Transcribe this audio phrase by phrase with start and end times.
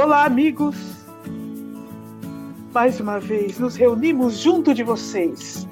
[0.00, 0.76] Olá, amigos!
[2.72, 5.66] Mais uma vez nos reunimos junto de vocês,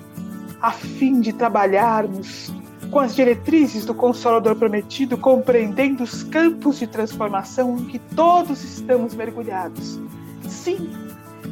[0.60, 2.52] a fim de trabalharmos
[2.90, 9.14] com as diretrizes do Consolador Prometido, compreendendo os campos de transformação em que todos estamos
[9.14, 10.00] mergulhados.
[10.48, 10.90] Sim,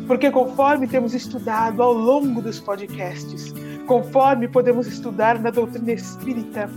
[0.08, 3.54] porque conforme temos estudado ao longo dos podcasts,
[3.86, 6.68] conforme podemos estudar na doutrina espírita,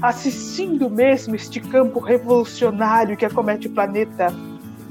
[0.00, 4.34] assistindo mesmo este campo revolucionário que acomete o planeta,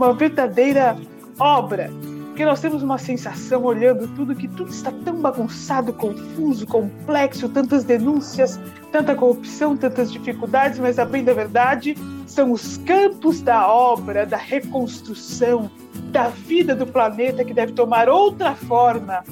[0.02, 0.98] uma verdadeira
[1.40, 1.92] obra,
[2.36, 7.84] que nós temos uma sensação olhando tudo que tudo está tão bagunçado, confuso, complexo, tantas
[7.84, 8.60] denúncias,
[8.92, 14.38] tanta corrupção, tantas dificuldades, mas a bem da verdade são os campos da obra, da
[14.38, 15.70] reconstrução,
[16.12, 19.24] da vida do planeta que deve tomar outra forma.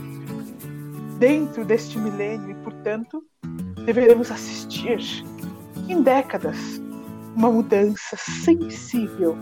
[1.18, 3.24] Dentro deste milênio e, portanto,
[3.86, 5.26] deveremos assistir
[5.88, 6.80] em décadas
[7.36, 9.36] uma mudança sensível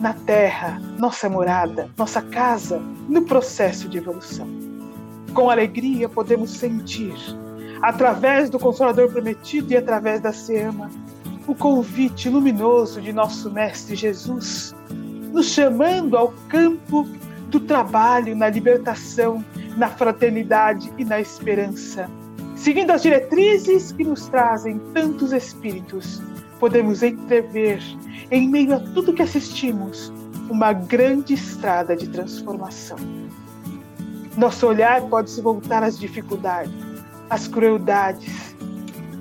[0.00, 4.48] na Terra, nossa morada, nossa casa, no processo de evolução.
[5.32, 7.14] Com alegria podemos sentir,
[7.82, 10.90] através do Consolador Prometido e através da Seama,
[11.46, 14.74] o convite luminoso de nosso Mestre Jesus,
[15.32, 17.06] nos chamando ao campo
[17.48, 19.44] do trabalho na libertação,
[19.76, 22.10] na fraternidade e na esperança.
[22.56, 26.20] Seguindo as diretrizes que nos trazem tantos espíritos,
[26.58, 27.80] podemos entrever,
[28.30, 30.12] em meio a tudo que assistimos,
[30.48, 32.98] uma grande estrada de transformação.
[34.36, 36.74] Nosso olhar pode se voltar às dificuldades,
[37.30, 38.54] às crueldades,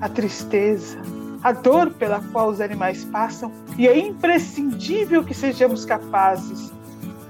[0.02, 1.00] à tristeza,
[1.44, 6.72] à dor pela qual os animais passam, e é imprescindível que sejamos capazes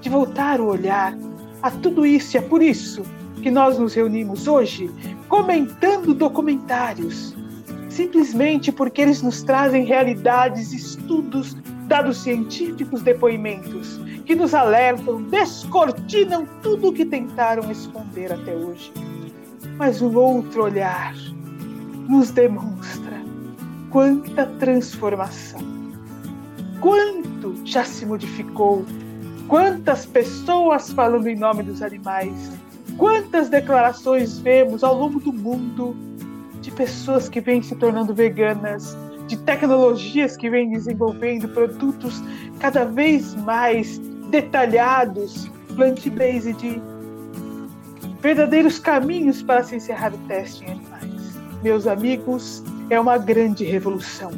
[0.01, 1.15] de voltar o olhar
[1.61, 3.03] a tudo isso, e é por isso
[3.41, 4.89] que nós nos reunimos hoje
[5.27, 7.35] comentando documentários
[7.95, 16.89] simplesmente porque eles nos trazem realidades, estudos, dados científicos, depoimentos que nos alertam, descortinam tudo
[16.89, 18.91] o que tentaram esconder até hoje.
[19.77, 21.13] Mas o outro olhar
[22.07, 23.21] nos demonstra
[23.89, 25.61] quanta transformação,
[26.79, 28.85] quanto já se modificou,
[29.47, 32.51] quantas pessoas falando em nome dos animais,
[32.97, 35.95] quantas declarações vemos ao longo do mundo
[36.61, 38.97] de pessoas que vêm se tornando veganas,
[39.27, 42.21] de tecnologias que vêm desenvolvendo produtos
[42.59, 43.97] cada vez mais
[44.29, 46.81] detalhados, plant-based,
[48.21, 51.39] verdadeiros caminhos para se encerrar o teste em animais.
[51.63, 54.31] Meus amigos, é uma grande revolução.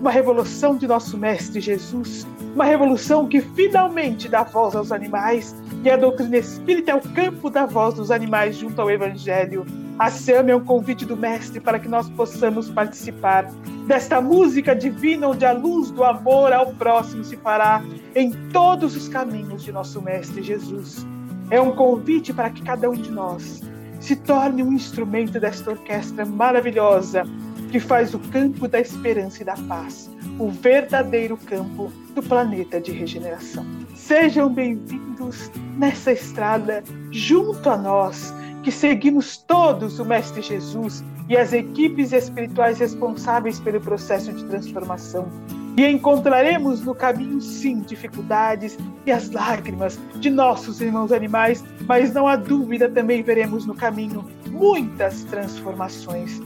[0.00, 5.90] Uma revolução de nosso Mestre Jesus, uma revolução que finalmente dá voz aos animais, e
[5.90, 9.64] a doutrina espírita é o campo da voz dos animais junto ao Evangelho
[9.98, 13.44] a SAM é um convite do Mestre para que nós possamos participar
[13.86, 17.82] desta música divina onde a luz do amor ao próximo se fará
[18.14, 21.06] em todos os caminhos de nosso Mestre Jesus.
[21.48, 23.60] É um convite para que cada um de nós
[24.00, 27.22] se torne um instrumento desta orquestra maravilhosa
[27.70, 32.90] que faz o campo da esperança e da paz, o verdadeiro campo do planeta de
[32.90, 33.64] regeneração.
[33.94, 38.33] Sejam bem-vindos nessa estrada junto a nós
[38.64, 45.28] que seguimos todos o Mestre Jesus e as equipes espirituais responsáveis pelo processo de transformação.
[45.76, 52.26] E encontraremos no caminho, sim, dificuldades e as lágrimas de nossos irmãos animais, mas não
[52.26, 56.40] há dúvida, também veremos no caminho muitas transformações.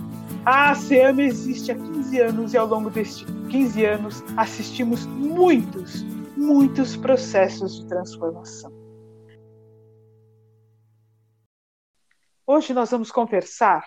[0.45, 6.05] A ASEAM existe há 15 anos e ao longo destes 15 anos assistimos muitos,
[6.37, 8.88] muitos processos de transformação.
[12.51, 13.85] Hoje nós vamos conversar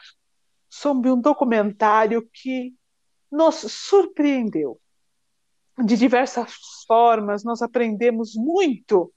[0.70, 2.76] sobre um documentário que
[3.32, 4.80] nos surpreendeu.
[5.84, 6.54] De diversas
[6.86, 9.12] formas, nós aprendemos muito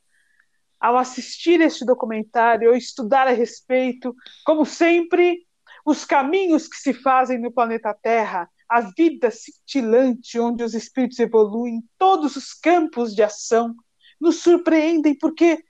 [0.81, 4.17] ao assistir este documentário, ao estudar a respeito,
[4.47, 5.47] como sempre,
[5.85, 11.85] os caminhos que se fazem no planeta Terra, a vida cintilante onde os espíritos evoluem,
[11.99, 13.75] todos os campos de ação,
[14.19, 15.63] nos surpreendem porque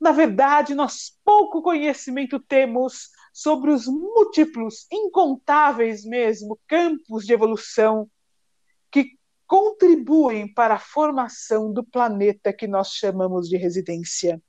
[0.00, 8.08] na verdade, nós pouco conhecimento temos sobre os múltiplos, incontáveis mesmo, campos de evolução
[8.90, 14.40] que contribuem para a formação do planeta que nós chamamos de residência.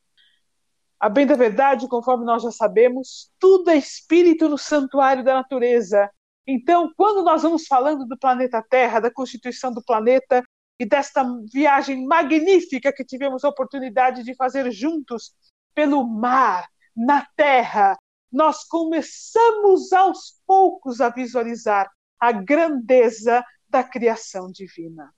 [1.00, 6.09] A bem da verdade, conforme nós já sabemos, tudo é espírito no santuário da natureza.
[6.45, 10.44] Então, quando nós vamos falando do planeta Terra, da constituição do planeta,
[10.81, 11.24] e desta
[11.54, 15.31] viagem magnífica que tivemos a oportunidade de fazer juntos
[15.75, 16.68] pelo mar,
[16.98, 17.95] na terra,
[18.31, 21.88] nós começamos aos poucos a visualizar
[22.19, 25.13] a grandeza da criação divina.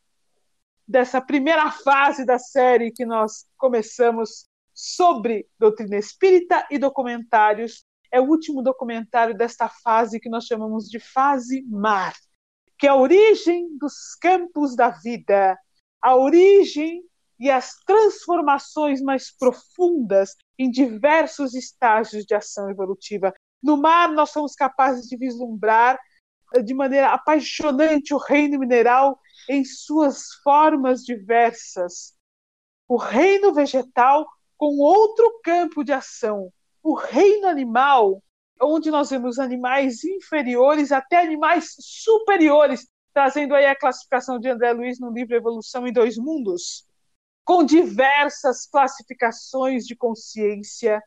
[0.86, 7.86] dessa primeira fase da série que nós começamos sobre doutrina espírita e documentários.
[8.12, 12.13] É o último documentário desta fase que nós chamamos de fase mar,
[12.83, 15.57] que a origem dos campos da vida,
[16.01, 17.01] a origem
[17.39, 23.33] e as transformações mais profundas em diversos estágios de ação evolutiva.
[23.63, 25.97] No mar, nós somos capazes de vislumbrar
[26.56, 29.18] eh, de maneira apaixonante o reino mineral
[29.50, 32.13] em suas formas diversas.
[32.85, 34.27] O reino vegetal
[34.57, 36.51] com outro campo de ação.
[36.83, 38.21] O reino animal,
[38.62, 45.00] onde nós vemos animais inferiores até animais superiores, trazendo aí a classificação de André Luiz
[45.00, 46.88] no livro Evolução em Dois Mundos,
[47.46, 51.02] com diversas classificações de consciência,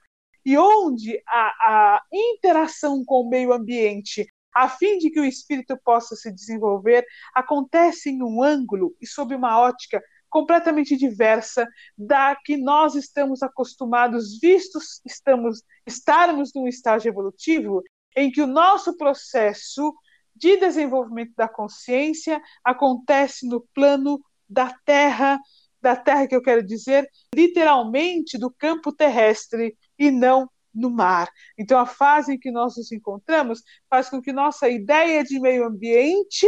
[0.45, 5.77] e onde a, a interação com o meio ambiente, a fim de que o espírito
[5.85, 7.05] possa se desenvolver,
[7.35, 14.39] acontece em um ângulo e sob uma ótica completamente diversa da que nós estamos acostumados,
[14.41, 17.83] vistos estamos estarmos num estágio evolutivo
[18.17, 19.95] em que o nosso processo
[20.35, 25.39] de desenvolvimento da consciência acontece no plano da Terra,
[25.81, 31.31] da Terra que eu quero dizer, literalmente do campo terrestre e não no mar.
[31.59, 35.67] Então a fase em que nós nos encontramos faz com que nossa ideia de meio
[35.67, 36.47] ambiente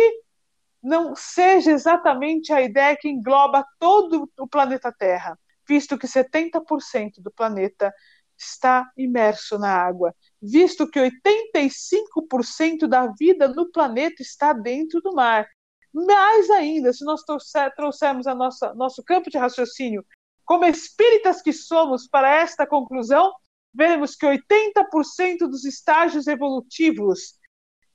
[0.83, 5.39] não seja exatamente a ideia que engloba todo o planeta Terra,
[5.69, 7.93] visto que 70% do planeta
[8.37, 15.49] está imerso na água, visto que 85% da vida no planeta está dentro do mar.
[15.93, 17.23] Mais ainda, se nós
[17.75, 20.05] trouxermos a nossa, nosso campo de raciocínio
[20.45, 23.35] como espíritas que somos para esta conclusão,
[23.75, 27.38] veremos que 80% dos estágios evolutivos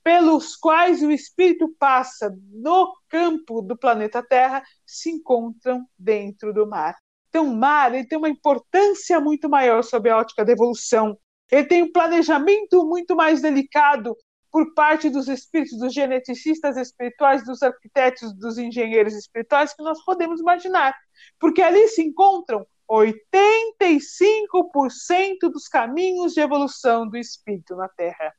[0.04, 6.94] pelos quais o espírito passa no campo do planeta Terra se encontram dentro do mar.
[7.30, 11.18] Então, o mar ele tem uma importância muito maior sob a ótica da evolução.
[11.50, 14.14] Ele tem um planejamento muito mais delicado
[14.52, 20.38] por parte dos espíritos, dos geneticistas espirituais, dos arquitetos, dos engenheiros espirituais que nós podemos
[20.38, 20.94] imaginar.
[21.40, 28.32] Porque ali se encontram 85% dos caminhos de evolução do espírito na Terra.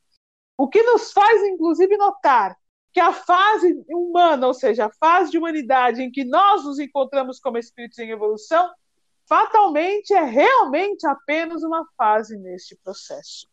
[0.57, 2.57] O que nos faz, inclusive, notar
[2.93, 7.41] que a fase humana, ou seja, a fase de humanidade em que nós nos encontramos
[7.41, 8.71] como espíritos em evolução,
[9.27, 13.47] fatalmente é realmente apenas uma fase neste processo.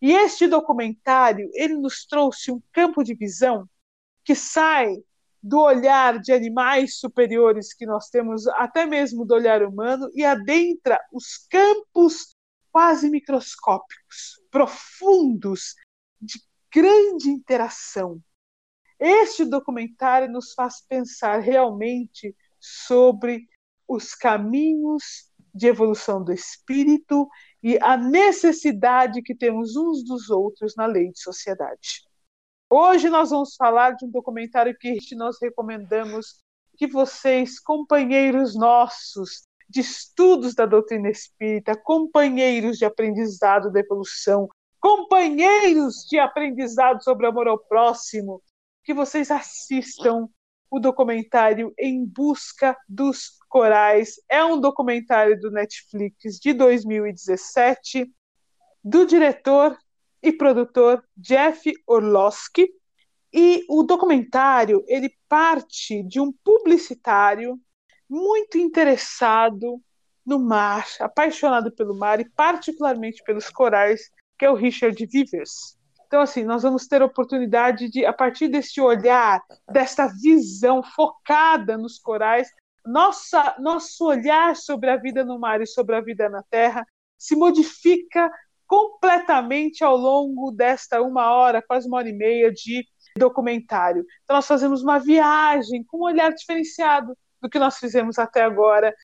[0.00, 3.68] E este documentário, ele nos trouxe um campo de visão
[4.24, 5.02] que sai
[5.42, 11.00] do olhar de animais superiores que nós temos, até mesmo do olhar humano, e adentra
[11.12, 12.34] os campos
[12.70, 15.74] quase microscópicos, profundos,
[16.20, 16.40] de
[16.72, 18.20] grande interação.
[18.98, 23.46] Este documentário nos faz pensar realmente sobre
[23.86, 27.28] os caminhos de evolução do espírito
[27.62, 32.04] e a necessidade que temos uns dos outros na lei de sociedade.
[32.68, 36.42] Hoje nós vamos falar de um documentário que nós recomendamos
[36.76, 44.48] que vocês, companheiros nossos de estudos da doutrina espírita, companheiros de aprendizado da evolução,
[44.80, 48.42] companheiros de aprendizado sobre amor ao próximo,
[48.84, 50.28] que vocês assistam
[50.70, 54.14] o documentário Em Busca dos Corais.
[54.28, 58.12] É um documentário do Netflix de 2017,
[58.82, 59.76] do diretor
[60.22, 62.68] e produtor Jeff Orlowski.
[63.32, 67.60] E o documentário ele parte de um publicitário
[68.08, 69.80] muito interessado
[70.24, 75.76] no mar, apaixonado pelo mar e particularmente pelos corais que é o Richard Vivers.
[76.06, 81.76] Então, assim, nós vamos ter a oportunidade de, a partir desse olhar, desta visão focada
[81.76, 82.48] nos corais,
[82.84, 86.86] nossa, nosso olhar sobre a vida no mar e sobre a vida na terra
[87.18, 88.30] se modifica
[88.66, 94.04] completamente ao longo desta uma hora, quase uma hora e meia de documentário.
[94.22, 98.94] Então, nós fazemos uma viagem com um olhar diferenciado do que nós fizemos até agora,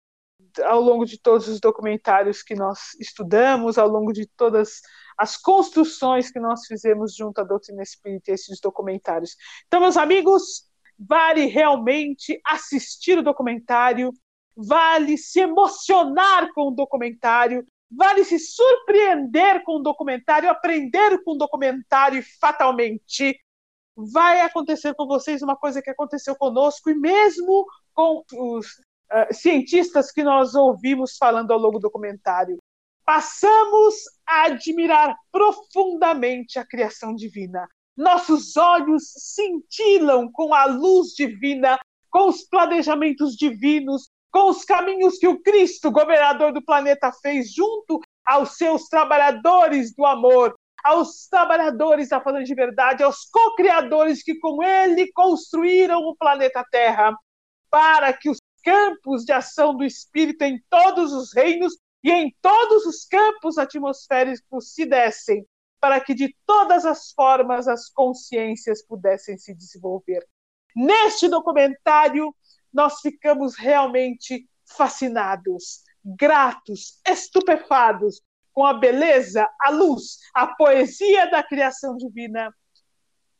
[0.64, 4.80] ao longo de todos os documentários que nós estudamos, ao longo de todas
[5.16, 9.36] as construções que nós fizemos junto à doutrina espírita e esses documentários.
[9.66, 10.64] Então, meus amigos,
[10.98, 14.12] vale realmente assistir o documentário,
[14.56, 21.38] vale se emocionar com o documentário, vale se surpreender com o documentário, aprender com o
[21.38, 23.38] documentário e fatalmente
[23.94, 30.10] vai acontecer com vocês uma coisa que aconteceu conosco e mesmo com os uh, cientistas
[30.10, 32.56] que nós ouvimos falando ao longo do documentário
[33.04, 33.94] passamos
[34.26, 37.68] a admirar profundamente a criação divina.
[37.96, 41.78] Nossos olhos cintilam com a luz divina
[42.12, 48.00] com os planejamentos divinos, com os caminhos que o Cristo, governador do planeta, fez junto
[48.24, 50.54] aos seus trabalhadores do amor,
[50.84, 57.16] aos trabalhadores da falando de verdade, aos co-criadores que com ele construíram o planeta Terra,
[57.70, 62.84] para que os campos de ação do Espírito em todos os reinos e em todos
[62.86, 65.46] os campos atmosféricos se dessem,
[65.80, 70.26] para que de todas as formas as consciências pudessem se desenvolver.
[70.74, 72.34] Neste documentário,
[72.72, 78.20] nós ficamos realmente fascinados, gratos, estupefados
[78.52, 82.54] com a beleza, a luz, a poesia da criação divina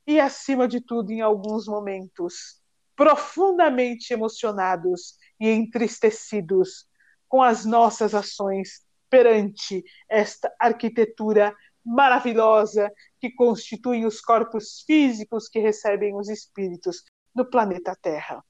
[0.06, 2.60] e, acima de tudo, em alguns momentos,
[2.96, 6.86] profundamente emocionados e entristecidos
[7.32, 16.14] com as nossas ações perante esta arquitetura maravilhosa que constitui os corpos físicos que recebem
[16.14, 17.02] os espíritos
[17.34, 18.44] no planeta Terra.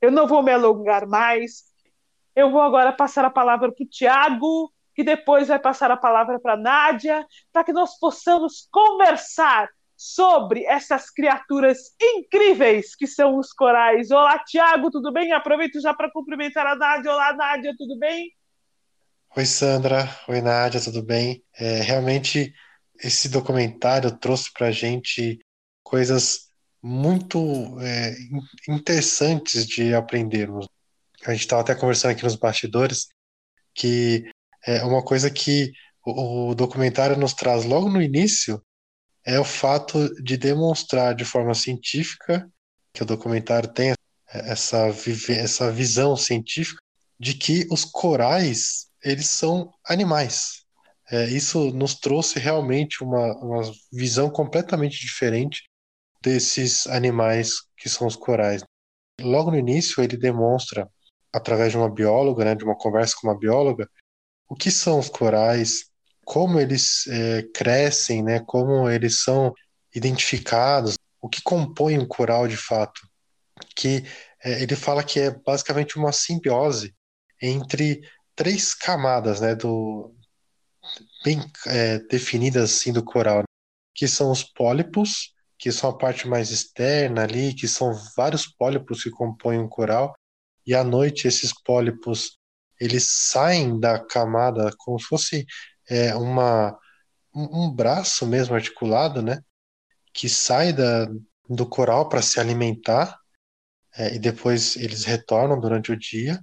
[0.00, 1.64] Eu não vou me alongar mais.
[2.32, 6.38] Eu vou agora passar a palavra para o Tiago, que depois vai passar a palavra
[6.38, 13.52] para a Nádia, para que nós possamos conversar sobre essas criaturas incríveis que são os
[13.52, 14.12] corais.
[14.12, 15.32] Olá, Tiago, tudo bem?
[15.32, 17.10] Aproveito já para cumprimentar a Nádia.
[17.10, 18.30] Olá, Nádia, tudo bem?
[19.36, 20.08] Oi, Sandra.
[20.28, 21.42] Oi, Nádia, tudo bem?
[21.58, 22.54] É, realmente,
[23.02, 25.40] esse documentário trouxe para a gente
[25.82, 26.48] coisas
[26.80, 28.14] muito é,
[28.68, 30.68] interessantes de aprendermos.
[31.26, 33.08] A gente estava até conversando aqui nos bastidores
[33.74, 34.30] que
[34.64, 35.72] é uma coisa que
[36.06, 38.62] o, o documentário nos traz logo no início
[39.24, 42.48] é o fato de demonstrar de forma científica
[42.92, 43.94] que o documentário tem
[44.26, 44.88] essa,
[45.30, 46.80] essa visão científica
[47.18, 50.64] de que os corais eles são animais.
[51.10, 55.62] É, isso nos trouxe realmente uma, uma visão completamente diferente
[56.22, 58.62] desses animais que são os corais.
[59.20, 60.88] Logo no início, ele demonstra,
[61.32, 63.88] através de uma bióloga, né, de uma conversa com uma bióloga,
[64.48, 65.90] o que são os corais,
[66.28, 69.54] como eles é, crescem, né, como eles são
[69.94, 73.00] identificados, o que compõe um coral de fato.
[73.74, 74.04] Que
[74.44, 76.94] é, ele fala que é basicamente uma simbiose
[77.40, 78.02] entre
[78.36, 80.14] três camadas, né, do
[81.24, 83.44] bem é, definidas assim do coral,
[83.94, 89.02] que são os pólipos, que são a parte mais externa ali, que são vários pólipos
[89.02, 90.14] que compõem um coral,
[90.66, 92.36] e à noite esses pólipos
[92.78, 95.46] eles saem da camada como se fosse
[95.88, 96.78] é, uma,
[97.34, 99.40] um, braço mesmo articulado, né?
[100.12, 101.08] Que sai da,
[101.48, 103.18] do coral para se alimentar
[103.96, 106.42] é, e depois eles retornam durante o dia.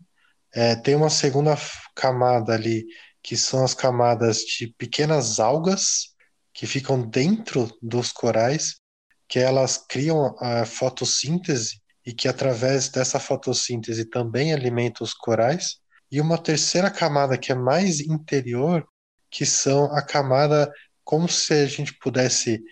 [0.53, 1.55] É, tem uma segunda
[1.95, 2.85] camada ali
[3.21, 6.15] que são as camadas de pequenas algas
[6.53, 8.79] que ficam dentro dos corais
[9.27, 15.79] que elas criam a fotossíntese e que através dessa fotossíntese também alimentam os corais,
[16.11, 18.87] e uma terceira camada que é mais interior,
[19.35, 20.71] que são a camada
[21.03, 22.63] como se a gente pudesse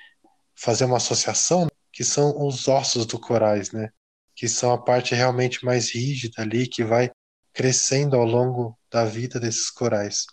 [0.56, 3.90] fazer uma associação, que são os ossos do corais, né?
[4.34, 7.12] Que são a parte realmente mais rígida ali que vai
[7.52, 10.26] crescendo ao longo da vida desses corais.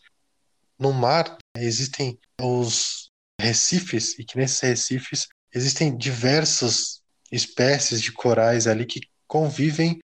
[0.79, 3.11] No mar existem os
[3.41, 9.99] recifes e que nesses recifes existem diversas espécies de corais ali que convivem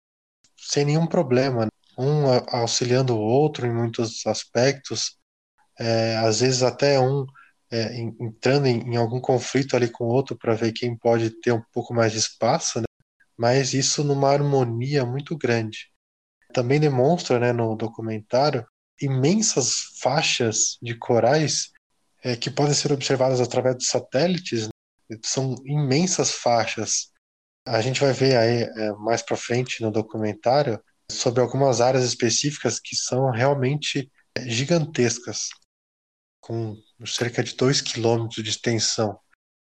[0.56, 5.18] sem nenhum problema, um auxiliando o outro em muitos aspectos,
[5.78, 7.26] é, às vezes até um
[7.70, 11.52] é, entrando em, em, algum conflito ali com o outro para ver quem pode ter
[11.52, 12.84] um pouco mais de espaço, né?
[13.36, 15.90] mas isso numa harmonia muito grande.
[16.52, 18.64] Também demonstra né, no documentário
[19.00, 21.70] imensas faixas de corais
[22.22, 24.68] é, que podem ser observadas através de satélites
[25.22, 27.10] são imensas faixas.
[27.66, 32.80] A gente vai ver aí é, mais para frente no documentário sobre algumas áreas específicas
[32.80, 35.48] que são realmente é, gigantescas,
[36.44, 39.18] com cerca de 2 quilômetros de extensão.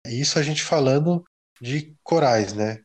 [0.04, 1.24] Isso a gente falando
[1.60, 2.82] de corais, né?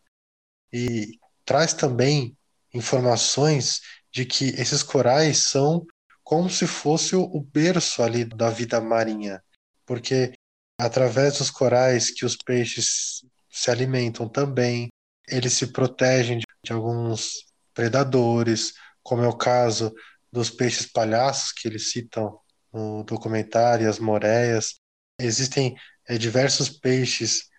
[0.72, 2.38] E traz também
[2.72, 5.84] informações de que esses corais são
[6.24, 9.44] como se fosse o berço ali da vida marinha,
[9.84, 10.34] porque
[10.80, 14.90] através dos corais que os peixes se alimentam também.
[15.28, 18.74] Eles se protegem de alguns predadores,
[19.04, 19.92] como é o caso
[20.32, 22.40] dos peixes palhaços que eles citam
[22.72, 24.76] no documentário, as moreias.
[25.20, 25.76] Existem
[26.08, 27.50] é, diversos peixes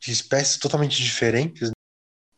[0.00, 1.70] de espécies totalmente diferentes,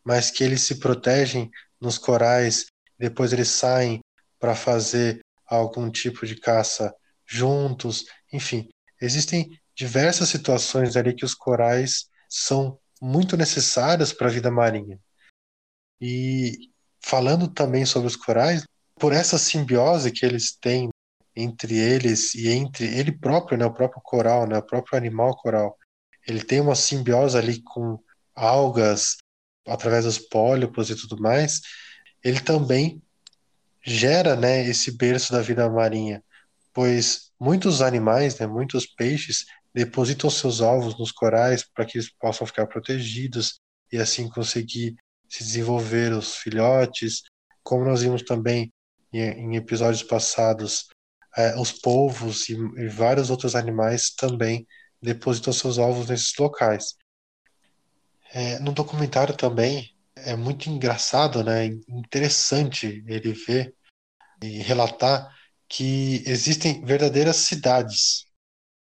[0.05, 2.67] mas que eles se protegem nos corais,
[2.99, 4.01] depois eles saem
[4.39, 6.95] para fazer algum tipo de caça
[7.27, 8.69] juntos, enfim,
[9.01, 14.99] existem diversas situações ali que os corais são muito necessários para a vida marinha.
[16.01, 16.71] E
[17.01, 18.65] falando também sobre os corais,
[18.97, 20.89] por essa simbiose que eles têm
[21.35, 25.77] entre eles e entre ele próprio, né, o próprio coral, né, o próprio animal coral,
[26.27, 27.99] ele tem uma simbiose ali com
[28.35, 29.17] algas,
[29.67, 31.61] através dos pólipos e tudo mais,
[32.23, 33.03] ele também
[33.85, 36.23] gera, né, esse berço da vida marinha,
[36.73, 42.47] pois muitos animais, né, muitos peixes depositam seus ovos nos corais para que eles possam
[42.47, 43.59] ficar protegidos
[43.91, 44.95] e assim conseguir
[45.29, 47.23] se desenvolver os filhotes,
[47.62, 48.71] como nós vimos também
[49.12, 50.89] em, episódios passados,
[51.37, 54.67] é, os polvos e, e vários outros animais também
[55.01, 56.95] depositam seus ovos nesses locais.
[58.33, 63.75] É, no documentário também é muito engraçado, né, interessante ele ver
[64.43, 65.31] e relatar
[65.69, 68.27] que existem verdadeiras cidades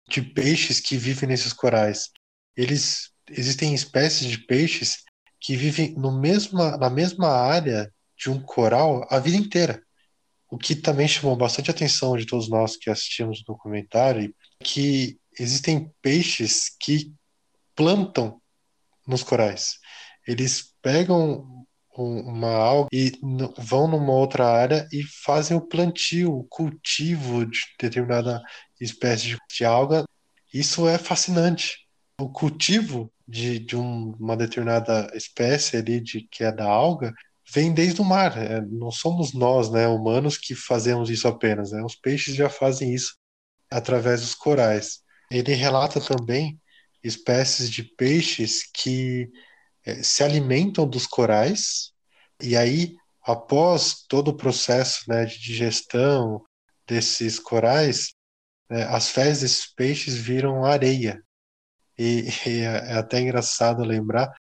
[0.10, 2.10] de peixes que vivem nesses corais.
[2.56, 5.04] Eles existem espécies de peixes
[5.40, 9.82] que vivem no mesma, na mesma área de um coral a vida inteira.
[10.54, 14.32] O que também chamou bastante atenção de todos nós que assistimos o documentário,
[14.64, 17.12] que existem peixes que
[17.76, 18.40] plantam
[19.08, 19.80] nos corais.
[20.28, 21.66] Eles pegam
[21.98, 23.14] uma alga e
[23.58, 28.40] vão numa outra área e fazem o plantio, o cultivo de determinada
[28.80, 30.06] espécie de alga.
[30.54, 31.80] Isso é fascinante.
[32.22, 37.12] O cultivo de, de um, uma determinada espécie ali de que é da alga
[37.52, 38.38] vem desde o mar.
[38.38, 41.72] É, não somos nós, né, humanos, que fazemos isso apenas.
[41.72, 41.84] Né?
[41.84, 43.16] Os peixes já fazem isso
[43.70, 45.02] através dos corais.
[45.32, 46.60] Ele relata também
[47.04, 49.30] espécies de peixes que
[49.86, 51.94] é, se alimentam dos corais
[52.42, 56.44] e aí, após todo o processo né, de digestão
[56.86, 58.14] desses corais,
[58.70, 61.24] né, as fezes desses peixes viram areia.
[61.98, 64.34] E, e é, até engraçado lembrar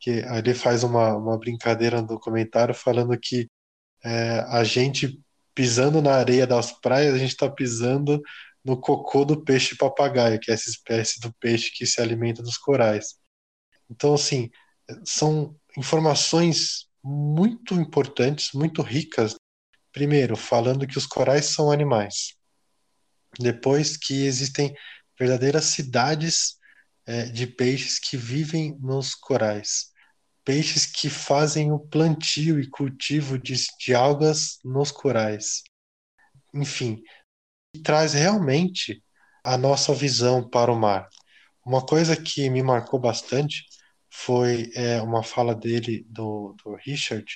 [0.00, 3.48] que ele faz uma, uma brincadeira no documentário falando que
[4.04, 5.20] é, a gente
[5.54, 8.22] pisando na areia das praias, a gente está pisando
[8.64, 12.56] no cocô do peixe papagaio, que é essa espécie do peixe que se alimenta dos
[12.56, 13.16] corais.
[13.90, 14.50] Então, assim,
[15.04, 19.34] são informações muito importantes, muito ricas.
[19.92, 22.34] Primeiro, falando que os corais são animais.
[23.38, 24.74] Depois, que existem
[25.18, 26.56] verdadeiras cidades
[27.06, 29.92] é, de peixes que vivem nos corais.
[30.48, 35.62] Peixes que fazem o plantio e cultivo de, de algas nos corais.
[36.54, 37.02] Enfim,
[37.84, 39.04] traz realmente
[39.44, 41.06] a nossa visão para o mar.
[41.66, 43.66] Uma coisa que me marcou bastante
[44.10, 47.26] foi é, uma fala dele, do, do Richard,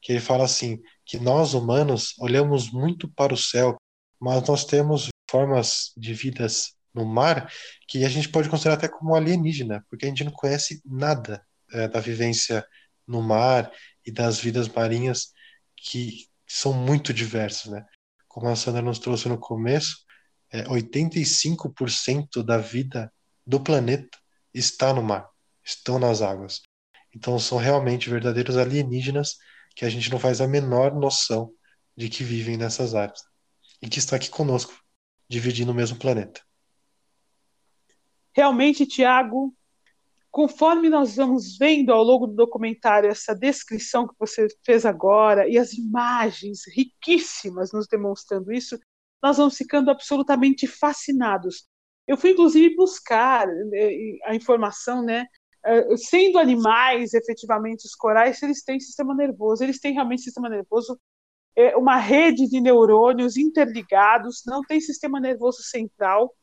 [0.00, 3.74] que ele fala assim, que nós humanos olhamos muito para o céu,
[4.20, 7.52] mas nós temos formas de vidas no mar
[7.88, 11.88] que a gente pode considerar até como alienígena, porque a gente não conhece nada é,
[11.88, 12.66] da vivência
[13.06, 13.70] no mar
[14.06, 15.32] e das vidas marinhas
[15.76, 17.84] que são muito diversas, né?
[18.28, 19.98] Como a Sandra nos trouxe no começo,
[20.50, 23.12] é, 85% da vida
[23.46, 24.18] do planeta
[24.52, 25.28] está no mar
[25.64, 26.62] estão nas águas.
[27.14, 29.38] Então são realmente verdadeiros alienígenas
[29.74, 31.52] que a gente não faz a menor noção
[31.96, 33.22] de que vivem nessas áreas
[33.80, 34.74] e que está aqui conosco,
[35.28, 36.40] dividindo o mesmo planeta.
[38.32, 39.56] Realmente, Tiago,
[40.34, 45.56] conforme nós vamos vendo ao longo do documentário essa descrição que você fez agora e
[45.56, 48.76] as imagens riquíssimas nos demonstrando isso,
[49.22, 51.68] nós vamos ficando absolutamente fascinados.
[52.04, 55.24] Eu fui inclusive buscar né, a informação, né,
[55.64, 60.98] eh, sendo animais, efetivamente, os corais, eles têm sistema nervoso, eles têm realmente sistema nervoso,
[61.54, 66.34] é uma rede de neurônios interligados, não tem sistema nervoso central,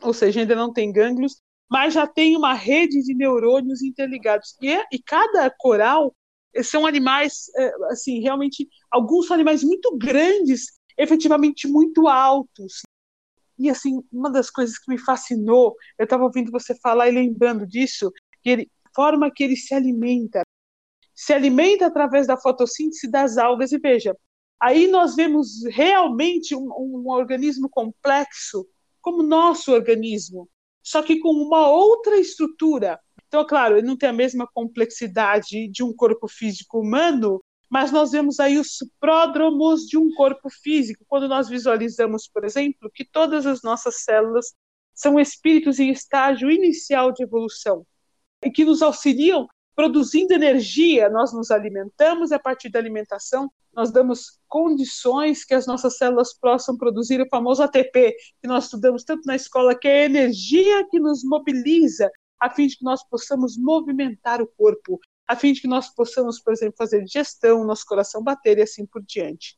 [0.00, 4.56] ou seja, ainda não tem gânglios, mas já tem uma rede de neurônios interligados.
[4.60, 6.14] E, é, e cada coral
[6.54, 12.82] eh, são animais, eh, assim, realmente, alguns são animais muito grandes, efetivamente muito altos.
[13.58, 17.66] E, assim, uma das coisas que me fascinou, eu estava ouvindo você falar e lembrando
[17.66, 18.10] disso,
[18.42, 20.42] que ele, forma que ele se alimenta.
[21.14, 23.72] Se alimenta através da fotossíntese das algas.
[23.72, 24.16] E veja,
[24.60, 28.66] aí nós vemos realmente um, um organismo complexo,
[29.00, 30.48] como nosso organismo,
[30.88, 32.98] só que com uma outra estrutura.
[33.26, 38.10] Então, claro, ele não tem a mesma complexidade de um corpo físico humano, mas nós
[38.10, 43.44] vemos aí os pródromos de um corpo físico, quando nós visualizamos, por exemplo, que todas
[43.44, 44.54] as nossas células
[44.94, 47.86] são espíritos em estágio inicial de evolução
[48.42, 49.46] e que nos auxiliam
[49.78, 55.96] produzindo energia, nós nos alimentamos a partir da alimentação nós damos condições que as nossas
[55.96, 58.12] células possam produzir o famoso ATP,
[58.42, 62.10] que nós estudamos tanto na escola, que é a energia que nos mobiliza
[62.40, 64.98] a fim de que nós possamos movimentar o corpo.
[65.28, 68.84] a fim de que nós possamos, por exemplo, fazer digestão, nosso coração bater e assim
[68.84, 69.56] por diante.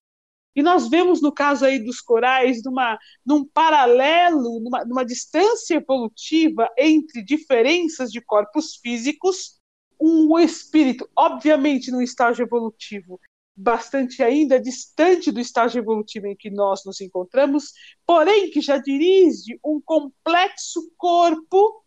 [0.55, 6.69] E nós vemos no caso aí dos corais, numa, num paralelo, numa, numa distância evolutiva
[6.77, 9.60] entre diferenças de corpos físicos,
[10.01, 13.21] um espírito, obviamente, num estágio evolutivo
[13.55, 17.73] bastante ainda distante do estágio evolutivo em que nós nos encontramos,
[18.07, 21.85] porém que já dirige um complexo corpo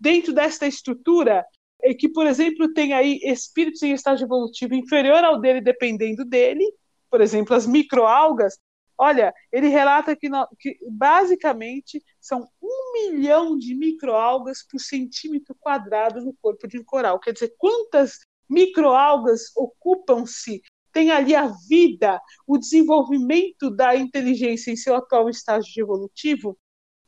[0.00, 1.44] dentro desta estrutura,
[1.98, 6.64] que, por exemplo, tem aí espíritos em estágio evolutivo inferior ao dele, dependendo dele,
[7.08, 8.58] por exemplo, as microalgas.
[9.02, 16.32] Olha, ele relata que, que basicamente são um milhão de microalgas por centímetro quadrado no
[16.40, 17.18] corpo de um coral.
[17.18, 20.62] Quer dizer, quantas microalgas ocupam-se
[20.92, 26.56] tem ali a vida, o desenvolvimento da inteligência em seu atual estágio evolutivo,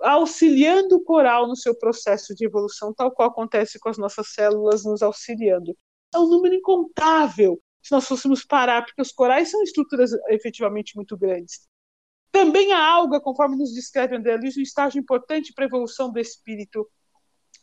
[0.01, 4.85] auxiliando o coral no seu processo de evolução, tal qual acontece com as nossas células
[4.85, 5.77] nos auxiliando.
[6.13, 11.17] É um número incontável, se nós fôssemos parar, porque os corais são estruturas efetivamente muito
[11.17, 11.73] grandes.
[12.35, 16.19] Também a alga, conforme nos descreve André Luiz, um estágio importante para a evolução do
[16.19, 16.85] espírito,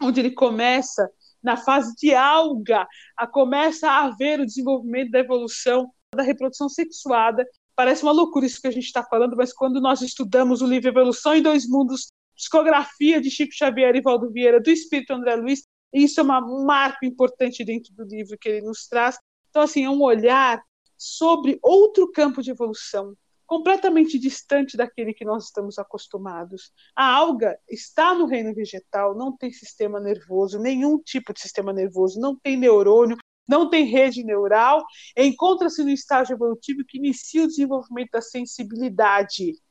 [0.02, 1.12] onde ele começa
[1.44, 7.46] na fase de alga, a começa a haver o desenvolvimento da evolução da reprodução sexuada.
[7.76, 10.88] Parece uma loucura isso que a gente está falando, mas quando nós estudamos o livro
[10.88, 15.66] Evolução em Dois Mundos, psicografia de Chico Xavier e Valdo Vieira, do Espírito André Luiz,
[15.94, 19.18] isso é uma, um marco importante dentro do livro que ele nos traz.
[19.50, 20.64] Então, assim, é um olhar
[20.98, 23.14] sobre outro campo de evolução,
[23.52, 26.72] completamente distante daquele que nós estamos acostumados.
[26.96, 32.18] A alga está no reino vegetal, não tem sistema nervoso, nenhum tipo de sistema nervoso,
[32.18, 34.86] não tem neurônio, não tem rede neural,
[35.18, 39.62] encontra-se no estágio evolutivo que inicia o desenvolvimento da sensibilidade.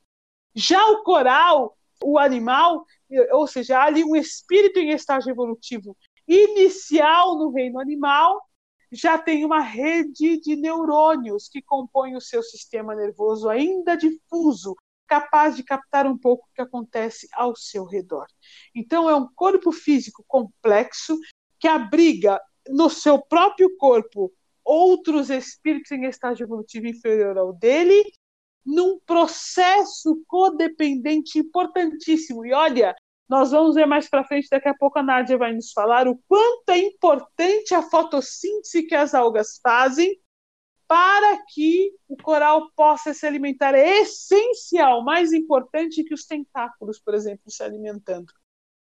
[0.54, 2.84] Já o coral, o animal,
[3.32, 5.96] ou seja, há ali um espírito em estágio evolutivo
[6.28, 8.42] inicial no reino animal,
[8.90, 14.74] já tem uma rede de neurônios que compõem o seu sistema nervoso ainda difuso,
[15.06, 18.26] capaz de captar um pouco o que acontece ao seu redor.
[18.74, 21.18] Então, é um corpo físico complexo
[21.58, 24.32] que abriga no seu próprio corpo
[24.64, 28.12] outros espíritos em estágio evolutivo inferior ao dele,
[28.64, 32.44] num processo codependente importantíssimo.
[32.44, 32.94] E olha,
[33.30, 36.18] nós vamos ver mais para frente, daqui a pouco a Nádia vai nos falar o
[36.26, 40.20] quanto é importante a fotossíntese que as algas fazem
[40.88, 43.72] para que o coral possa se alimentar.
[43.72, 48.32] É essencial, mais importante que os tentáculos, por exemplo, se alimentando.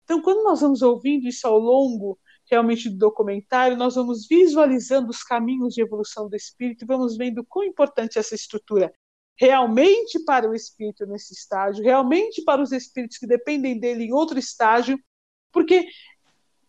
[0.04, 2.16] Então, quando nós vamos ouvindo isso ao longo
[2.48, 7.44] realmente do documentário, nós vamos visualizando os caminhos de evolução do espírito e vamos vendo
[7.44, 8.94] quão importante é essa estrutura
[9.38, 14.38] realmente para o espírito nesse estágio, realmente para os espíritos que dependem dele em outro
[14.38, 14.98] estágio,
[15.52, 15.86] porque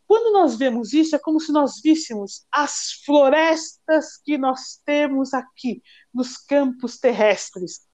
[0.08, 5.82] quando nós vemos isso, é como se nós víssemos as florestas que nós temos aqui
[6.14, 7.88] nos campos terrestres,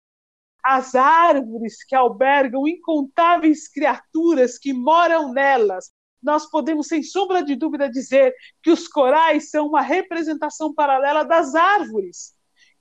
[0.63, 5.91] as árvores que albergam incontáveis criaturas que moram nelas,
[6.23, 8.33] nós podemos, sem sombra de dúvida, dizer
[8.63, 12.34] que os corais são uma representação paralela das árvores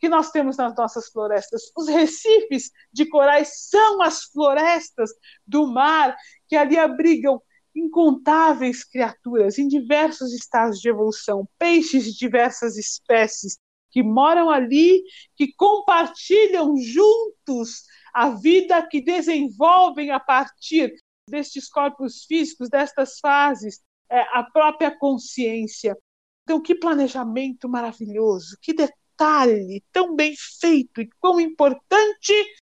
[0.04, 1.72] que nós temos nas nossas florestas.
[1.74, 5.10] Os recifes de corais são as florestas
[5.46, 6.14] do mar
[6.46, 7.40] que ali abrigam
[7.74, 13.56] incontáveis criaturas em diversos estados de evolução, peixes de diversas espécies
[13.90, 15.02] que moram ali,
[15.36, 20.94] que compartilham juntos a vida que desenvolvem a partir
[21.30, 25.96] destes corpos físicos, destas fases, é, a própria consciência.
[26.42, 28.74] Então, que planejamento maravilhoso, que
[29.14, 32.32] detalhe tão bem feito e quão importante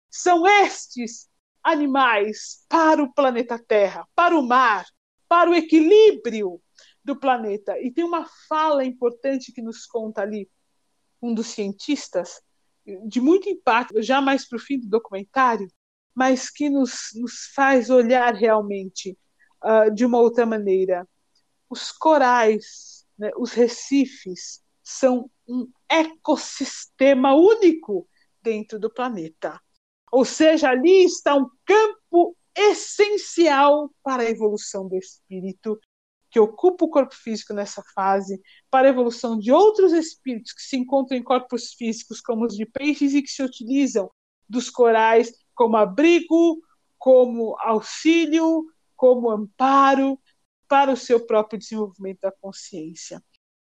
[0.09, 1.29] são estes
[1.63, 4.85] animais para o planeta Terra, para o mar,
[5.27, 6.61] para o equilíbrio
[7.03, 7.79] do planeta.
[7.79, 10.49] E tem uma fala importante que nos conta ali
[11.21, 12.41] um dos cientistas,
[13.07, 15.67] de muito impacto, já mais para o fim do documentário,
[16.13, 19.17] mas que nos, nos faz olhar realmente
[19.63, 21.07] uh, de uma outra maneira.
[21.67, 25.67] Os corais, né, os recifes, são um
[25.99, 28.07] ecossistema único
[28.41, 29.59] dentro do planeta.
[30.11, 35.77] Ou seja, ali está um campo essencial para a evolução do espírito,
[36.29, 40.77] que ocupa o corpo físico nessa fase, para a evolução de outros espíritos que se
[40.77, 44.09] encontram em corpos físicos, como os de peixes, e que se utilizam
[44.47, 46.61] dos corais como abrigo,
[46.97, 50.19] como auxílio, como amparo
[50.67, 53.23] para o seu próprio desenvolvimento da consciência.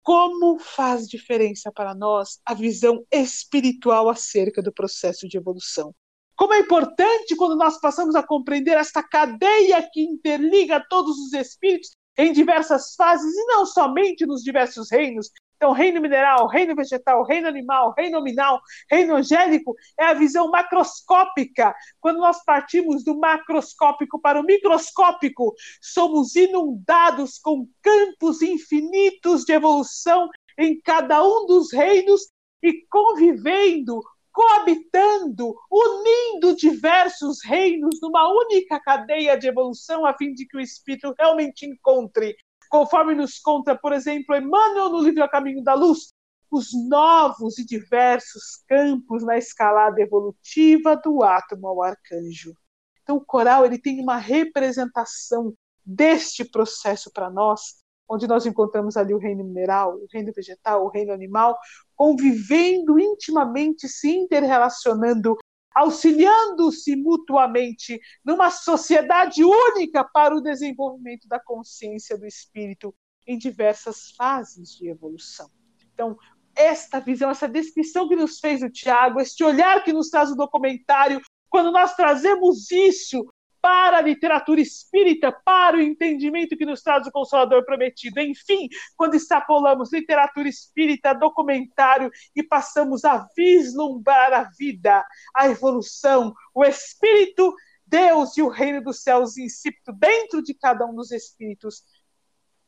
[0.07, 5.92] Como faz diferença para nós a visão espiritual acerca do processo de evolução?
[6.37, 11.90] Como é importante quando nós passamos a compreender esta cadeia que interliga todos os espíritos
[12.16, 17.49] em diversas fases, e não somente nos diversos reinos, Então, reino mineral, reino vegetal, reino
[17.49, 21.75] animal, reino nominal, reino angélico é a visão macroscópica.
[21.99, 30.29] Quando nós partimos do macroscópico para o microscópico, somos inundados com campos infinitos de evolução
[30.59, 32.29] em cada um dos reinos
[32.62, 40.59] e convivendo, coabitando, unindo diversos reinos numa única cadeia de evolução a fim de que
[40.59, 42.37] o espírito realmente encontre
[42.68, 46.12] conforme nos conta, por exemplo, Emmanuel no livro A Caminho da Luz,
[46.50, 52.55] os novos e diversos campos na escalada evolutiva do átomo ao arcanjo.
[53.02, 57.76] Então, o coral ele tem uma representação deste processo para nós,
[58.09, 61.57] onde nós encontramos ali o reino mineral, o reino vegetal, o reino animal,
[61.94, 65.37] convivendo intimamente, se interrelacionando
[65.77, 72.95] auxiliando-se mutuamente numa sociedade única para o desenvolvimento da consciência do espírito
[73.27, 75.51] em diversas fases de evolução.
[75.93, 76.17] Então,
[76.55, 80.35] esta visão, essa descrição que nos fez o Tiago, este olhar que nos traz o
[80.35, 83.29] documentário, quando nós trazemos isso
[83.66, 88.20] para a literatura espírita, para o entendimento que nos traz o Consolador Prometido.
[88.20, 96.64] Enfim, quando extrapolamos literatura espírita, documentário e passamos a vislumbrar a vida, a evolução, o
[96.64, 97.52] espírito,
[97.85, 101.83] Deus e o reino dos céus insípido dentro de cada um dos espíritos,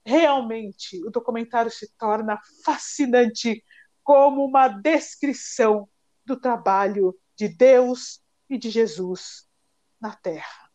[0.04, 3.62] realmente o documentário se torna fascinante
[4.02, 5.88] como uma descrição
[6.24, 9.46] do trabalho de Deus e de Jesus
[10.00, 10.67] na Terra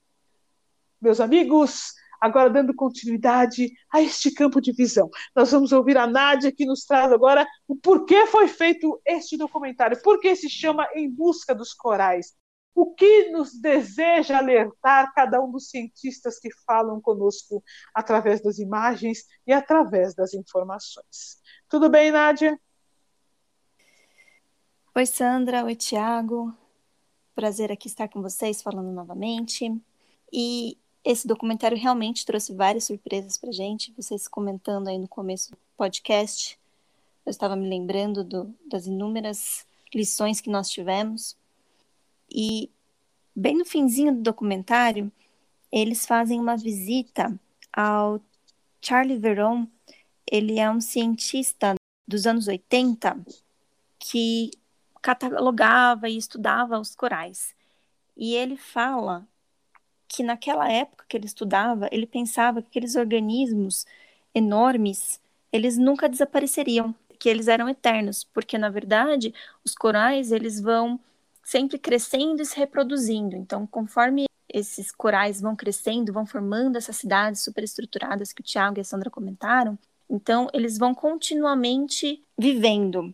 [1.04, 5.10] meus amigos, agora dando continuidade a este campo de visão.
[5.36, 10.02] Nós vamos ouvir a Nádia que nos traz agora o porquê foi feito este documentário,
[10.02, 12.34] por que se chama Em Busca dos Corais.
[12.76, 17.64] O que nos deseja alertar cada um dos cientistas que falam conosco
[17.94, 21.38] através das imagens e através das informações.
[21.70, 22.60] Tudo bem, Nádia?
[24.96, 25.66] Oi, Sandra.
[25.66, 26.52] Oi, Tiago.
[27.36, 29.70] Prazer aqui estar com vocês falando novamente.
[30.32, 33.94] E esse documentário realmente trouxe várias surpresas para gente.
[33.96, 36.58] Vocês comentando aí no começo do podcast,
[37.26, 41.36] eu estava me lembrando do, das inúmeras lições que nós tivemos.
[42.32, 42.72] E
[43.36, 45.12] bem no finzinho do documentário,
[45.72, 47.38] eles fazem uma visita
[47.72, 48.22] ao
[48.82, 49.68] Charlie Veron.
[50.26, 51.76] Ele é um cientista
[52.08, 53.20] dos anos 80
[54.00, 54.52] que
[55.02, 57.54] catalogava e estudava os corais.
[58.16, 59.28] E ele fala
[60.14, 63.84] que naquela época que ele estudava, ele pensava que aqueles organismos
[64.34, 65.20] enormes,
[65.52, 69.34] eles nunca desapareceriam, que eles eram eternos, porque na verdade
[69.66, 71.00] os corais eles vão
[71.44, 73.36] sempre crescendo e se reproduzindo.
[73.36, 78.82] Então, conforme esses corais vão crescendo, vão formando essas cidades superestruturadas que o Tiago e
[78.82, 83.12] a Sandra comentaram, então eles vão continuamente vivendo.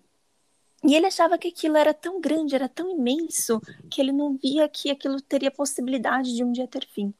[0.83, 4.67] E ele achava que aquilo era tão grande, era tão imenso, que ele não via
[4.69, 7.13] que aquilo teria possibilidade de um dia ter fim.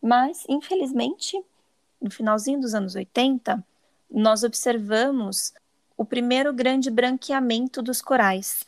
[0.00, 1.40] Mas, infelizmente,
[2.00, 3.64] no finalzinho dos anos 80,
[4.10, 5.52] nós observamos
[5.96, 8.64] o primeiro grande branqueamento dos corais.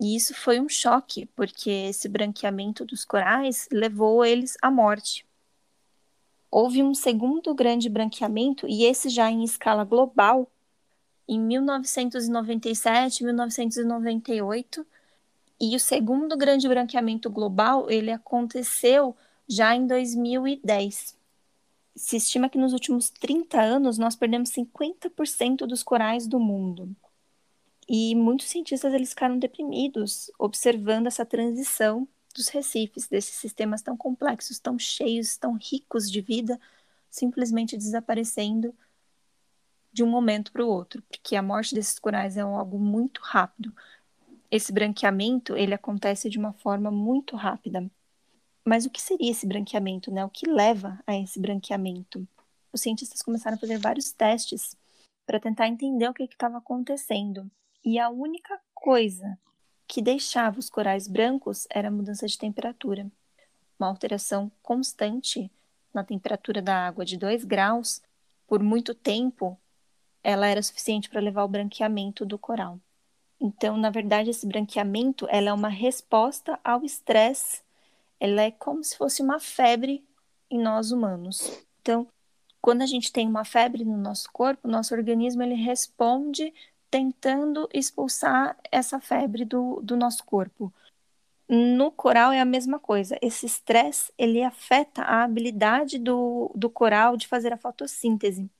[0.00, 5.24] E isso foi um choque, porque esse branqueamento dos corais levou eles à morte.
[6.50, 10.50] Houve um segundo grande branqueamento, e esse já em escala global,
[11.28, 14.86] em 1997, 1998,
[15.60, 19.16] e o segundo grande branqueamento global, ele aconteceu
[19.48, 21.16] já em 2010.
[21.94, 26.94] Se estima que nos últimos 30 anos nós perdemos 50% dos corais do mundo.
[27.88, 34.58] E muitos cientistas eles ficaram deprimidos observando essa transição dos recifes, desses sistemas tão complexos,
[34.58, 36.60] tão cheios, tão ricos de vida,
[37.08, 38.74] simplesmente desaparecendo
[39.96, 43.74] de um momento para o outro, porque a morte desses corais é algo muito rápido.
[44.50, 47.90] Esse branqueamento, ele acontece de uma forma muito rápida.
[48.62, 50.22] Mas o que seria esse branqueamento, né?
[50.22, 52.28] O que leva a esse branqueamento?
[52.70, 54.76] Os cientistas começaram a fazer vários testes
[55.24, 57.50] para tentar entender o que estava acontecendo.
[57.82, 59.38] E a única coisa
[59.88, 63.10] que deixava os corais brancos era a mudança de temperatura.
[63.78, 65.50] Uma alteração constante
[65.94, 68.02] na temperatura da água de 2 graus
[68.46, 69.58] por muito tempo
[70.26, 72.80] ela era suficiente para levar ao branqueamento do coral.
[73.40, 77.62] Então, na verdade, esse branqueamento ela é uma resposta ao estresse.
[78.18, 80.04] Ela é como se fosse uma febre
[80.50, 81.64] em nós humanos.
[81.80, 82.08] Então,
[82.60, 86.52] quando a gente tem uma febre no nosso corpo, nosso organismo ele responde
[86.90, 90.74] tentando expulsar essa febre do, do nosso corpo.
[91.48, 93.16] No coral é a mesma coisa.
[93.22, 98.50] Esse estresse ele afeta a habilidade do, do coral de fazer a fotossíntese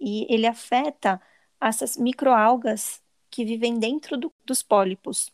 [0.00, 1.20] e ele afeta
[1.60, 5.30] essas microalgas que vivem dentro do, dos pólipos.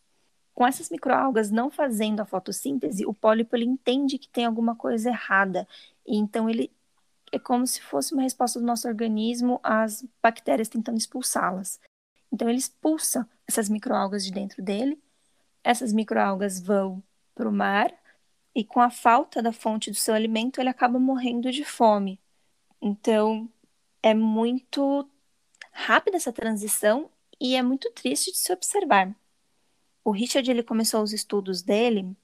[0.55, 5.09] Com essas microalgas não fazendo a fotossíntese, o pólipo ele entende que tem alguma coisa
[5.09, 5.67] errada.
[6.07, 6.71] E então ele
[7.33, 11.81] é como se fosse uma resposta do nosso organismo às bactérias tentando expulsá-las.
[12.31, 15.03] Então ele expulsa essas microalgas de dentro dele.
[15.65, 17.03] Essas microalgas vão
[17.35, 17.93] para o mar
[18.55, 22.21] e com a falta da fonte do seu alimento ele acaba morrendo de fome.
[22.81, 23.49] Então
[24.03, 25.09] é muito
[25.73, 27.11] rápida essa transição
[27.41, 29.15] e é muito triste de se observar.
[30.05, 32.17] O Richard ele começou os estudos dele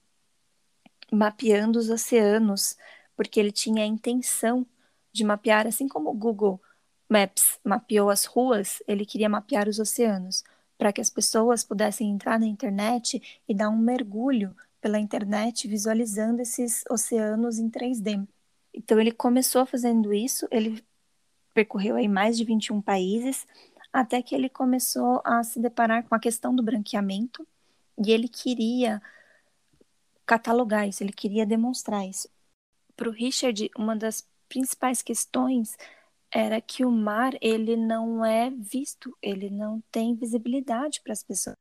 [1.11, 2.77] mapeando os oceanos,
[3.15, 4.65] porque ele tinha a intenção
[5.11, 6.61] de mapear, assim como o Google
[7.09, 10.43] Maps mapeou as ruas, ele queria mapear os oceanos,
[10.77, 16.41] para que as pessoas pudessem entrar na internet e dar um mergulho pela internet visualizando
[16.41, 18.27] esses oceanos em 3D.
[18.73, 20.83] Então ele começou fazendo isso, ele
[21.53, 23.45] percorreu aí mais de 21 países,
[23.91, 27.47] até que ele começou a se deparar com a questão do branqueamento
[27.97, 29.01] e ele queria
[30.25, 32.29] catalogar isso, ele queria demonstrar isso.
[32.95, 35.75] Para o Richard, uma das principais questões
[36.31, 41.57] era que o mar ele não é visto, ele não tem visibilidade para as pessoas.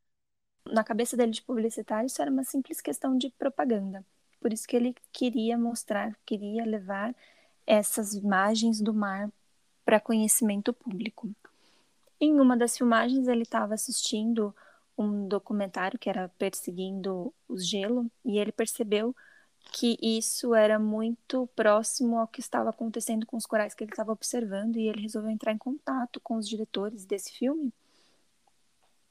[0.67, 4.05] Na cabeça dele de publicitário, isso era uma simples questão de propaganda.
[4.41, 7.15] Por isso que ele queria mostrar, queria levar
[7.67, 9.31] essas imagens do mar
[9.89, 11.31] para conhecimento público.
[12.21, 14.55] Em uma das filmagens, ele estava assistindo
[14.99, 19.17] um documentário que era perseguindo o gelo e ele percebeu
[19.73, 24.13] que isso era muito próximo ao que estava acontecendo com os corais que ele estava
[24.13, 27.73] observando e ele resolveu entrar em contato com os diretores desse filme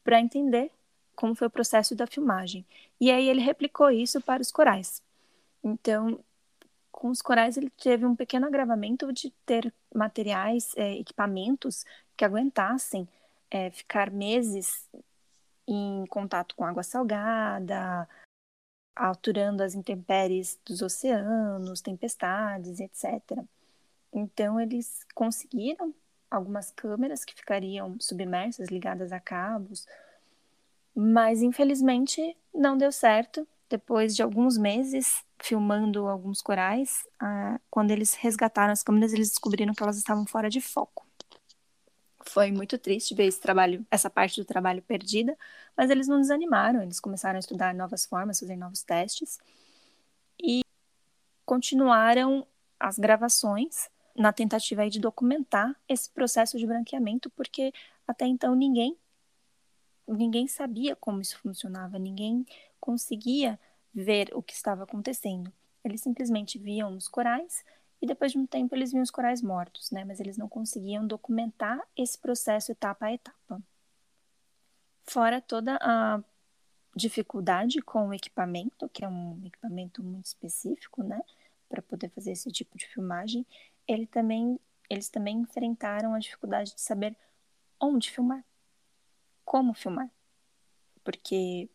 [0.04, 0.72] para entender
[1.16, 2.63] como foi o processo da filmagem.
[3.02, 5.02] E aí ele replicou isso para os corais.
[5.63, 6.20] Então,
[6.98, 11.86] com os corais ele teve um pequeno agravamento de ter materiais, é, equipamentos
[12.18, 13.08] que aguentassem
[13.52, 14.90] é, ficar meses
[15.68, 18.10] em contato com água salgada,
[18.96, 23.44] alturando as intempéries dos oceanos, tempestades, etc.
[24.12, 25.94] Então eles conseguiram
[26.32, 29.86] algumas câmeras que ficariam submersas, ligadas a cabos,
[30.96, 38.13] mas infelizmente não deu certo depois de alguns meses filmando alguns corais, ah, quando eles
[38.15, 41.06] resgataram as câmeras, eles descobriram que elas estavam fora de foco.
[42.26, 45.38] Foi muito triste ver esse trabalho, essa parte do trabalho perdida,
[45.76, 49.39] mas eles não desanimaram, eles começaram a estudar novas formas, fazer novos testes
[50.41, 50.62] e
[51.45, 52.45] continuaram
[52.80, 57.71] as gravações na tentativa de documentar esse processo de branqueamento, porque
[58.08, 58.97] até então ninguém
[60.08, 62.45] ninguém sabia como isso funcionava, ninguém
[62.80, 63.60] conseguia
[64.04, 65.52] ver o que estava acontecendo.
[65.84, 67.66] Eles simplesmente viam os corais
[68.02, 70.06] e depois de um tempo eles viam os corais mortos, né?
[70.06, 73.62] Mas eles não conseguiam documentar esse processo etapa a etapa.
[75.04, 76.22] Fora toda a
[76.96, 81.22] dificuldade com o equipamento, que é um equipamento muito específico, né,
[81.70, 83.46] para poder fazer esse tipo de filmagem,
[83.88, 87.16] ele também, eles também enfrentaram a dificuldade de saber
[87.80, 88.44] onde filmar,
[89.46, 90.10] como filmar,
[91.04, 91.70] porque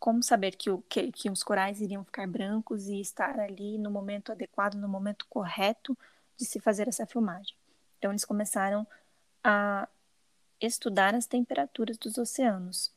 [0.00, 3.90] como saber que, o, que, que os corais iriam ficar brancos e estar ali no
[3.90, 5.96] momento adequado, no momento correto
[6.38, 7.54] de se fazer essa filmagem.
[7.98, 8.86] Então, eles começaram
[9.44, 9.86] a
[10.58, 12.90] estudar as temperaturas dos oceanos,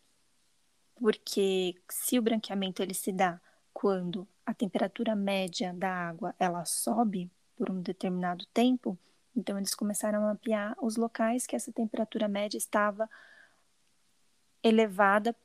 [0.95, 3.39] porque se o branqueamento ele se dá
[3.73, 8.97] quando a temperatura média da água ela sobe por um determinado tempo,
[9.35, 13.09] então eles começaram a mapear os locais que essa temperatura média estava
[14.61, 15.35] elevada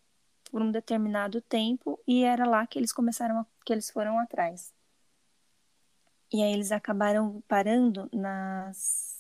[0.48, 4.72] por um determinado tempo e era lá que eles começaram a, que eles foram atrás.
[6.32, 9.16] E aí eles acabaram parando nas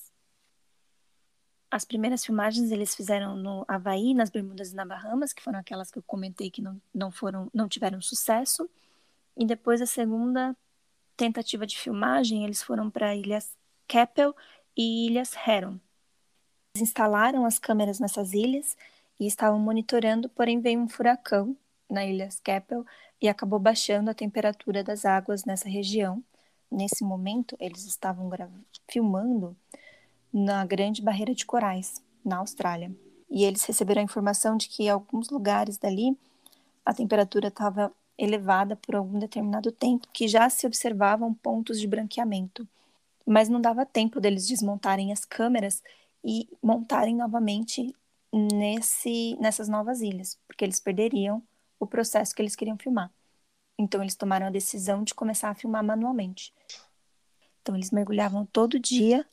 [1.70, 5.90] as primeiras filmagens eles fizeram no Havaí, nas Bermudas e na Bahamas, que foram aquelas
[5.90, 8.68] que eu comentei que não, não foram não tiveram sucesso.
[9.36, 10.56] E depois a segunda
[11.16, 13.54] tentativa de filmagem, eles foram para Ilhas
[13.86, 14.34] Keppel
[14.76, 15.78] e Ilhas Heron.
[16.74, 18.76] Eles instalaram as câmeras nessas ilhas
[19.18, 21.56] e estavam monitorando, porém veio um furacão
[21.90, 22.84] na ilha Skeppel
[23.20, 26.22] e acabou baixando a temperatura das águas nessa região.
[26.70, 28.30] Nesse momento, eles estavam
[28.88, 29.56] filmando
[30.32, 32.94] na Grande Barreira de Corais, na Austrália.
[33.30, 36.16] E eles receberam a informação de que em alguns lugares dali
[36.84, 42.66] a temperatura estava elevada por algum determinado tempo, que já se observavam pontos de branqueamento.
[43.26, 45.82] Mas não dava tempo deles desmontarem as câmeras
[46.24, 47.94] e montarem novamente
[48.32, 51.42] nesse, nessas novas ilhas, porque eles perderiam
[51.78, 53.12] o processo que eles queriam filmar.
[53.78, 56.52] Então eles tomaram a decisão de começar a filmar manualmente.
[57.62, 59.26] Então eles mergulhavam todo dia,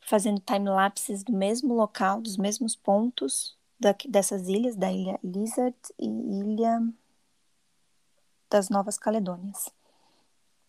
[0.00, 3.58] fazendo time-lapses do mesmo local, dos mesmos pontos
[4.08, 6.80] dessas ilhas, da ilha Lizard e ilha
[8.48, 9.70] das Novas Caledônias.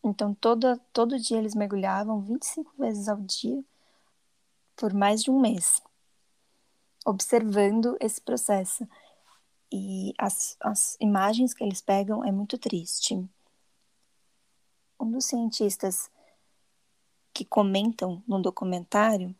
[0.04, 3.64] Então, todo, todo dia eles mergulhavam 25 vezes ao dia
[4.76, 5.82] por mais de um mês,
[7.06, 8.88] observando esse processo.
[9.72, 13.16] E as, as imagens que eles pegam é muito triste.
[15.00, 16.10] Um dos cientistas
[17.34, 19.36] que comentam no documentário,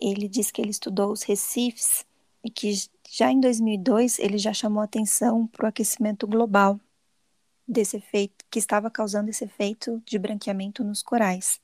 [0.00, 2.04] ele diz que ele estudou os recifes
[2.42, 2.72] e que
[3.08, 6.80] já em 2002 ele já chamou atenção para o aquecimento global
[7.66, 11.60] desse efeito que estava causando esse efeito de branqueamento nos corais.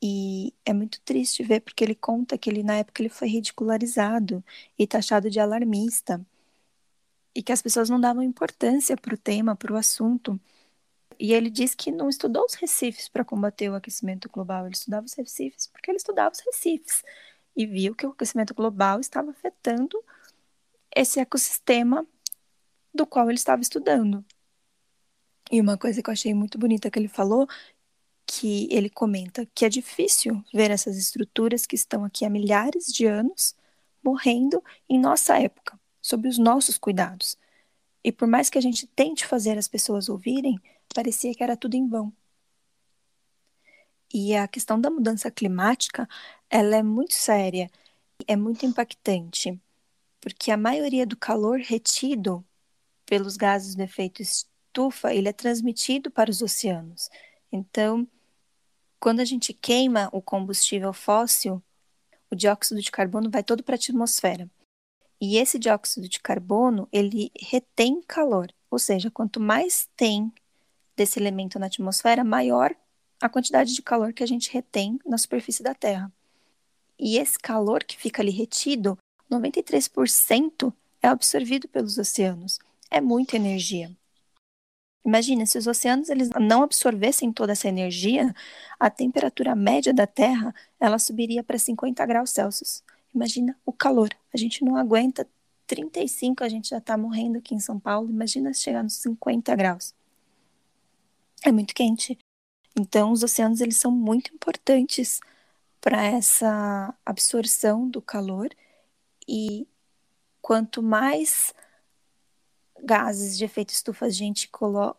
[0.00, 4.44] E é muito triste ver porque ele conta que ele na época ele foi ridicularizado
[4.78, 6.24] e taxado de alarmista
[7.34, 10.40] e que as pessoas não davam importância para o tema, para o assunto.
[11.18, 15.06] E ele diz que não estudou os recifes para combater o aquecimento global, ele estudava
[15.06, 17.02] os recifes porque ele estudava os recifes
[17.56, 20.02] e viu que o aquecimento global estava afetando
[20.94, 22.06] esse ecossistema
[22.94, 24.24] do qual ele estava estudando.
[25.50, 27.48] E uma coisa que eu achei muito bonita que ele falou,
[28.38, 33.04] que ele comenta que é difícil ver essas estruturas que estão aqui há milhares de
[33.04, 33.56] anos
[34.00, 37.36] morrendo em nossa época, sob os nossos cuidados.
[38.04, 40.56] E por mais que a gente tente fazer as pessoas ouvirem,
[40.94, 42.12] parecia que era tudo em vão.
[44.14, 46.08] E a questão da mudança climática,
[46.48, 47.68] ela é muito séria,
[48.28, 49.60] é muito impactante,
[50.20, 52.44] porque a maioria do calor retido
[53.04, 57.10] pelos gases do efeito estufa, ele é transmitido para os oceanos.
[57.50, 58.06] Então,
[59.00, 61.62] quando a gente queima o combustível fóssil,
[62.30, 64.50] o dióxido de carbono vai todo para a atmosfera.
[65.20, 68.52] E esse dióxido de carbono, ele retém calor.
[68.70, 70.32] Ou seja, quanto mais tem
[70.96, 72.74] desse elemento na atmosfera, maior
[73.20, 76.12] a quantidade de calor que a gente retém na superfície da Terra.
[76.98, 78.98] E esse calor que fica ali retido,
[79.30, 80.72] 93%
[81.02, 82.58] é absorvido pelos oceanos.
[82.90, 83.90] É muita energia.
[85.08, 88.34] Imagina, se os oceanos eles não absorvessem toda essa energia,
[88.78, 92.82] a temperatura média da Terra ela subiria para 50 graus Celsius.
[93.14, 94.10] Imagina o calor.
[94.34, 95.26] A gente não aguenta
[95.66, 98.10] 35, a gente já está morrendo aqui em São Paulo.
[98.10, 99.94] Imagina chegar nos 50 graus.
[101.42, 102.18] É muito quente.
[102.78, 105.20] Então, os oceanos eles são muito importantes
[105.80, 108.50] para essa absorção do calor
[109.26, 109.66] e
[110.42, 111.54] quanto mais
[112.82, 114.48] gases de efeito estufa a gente,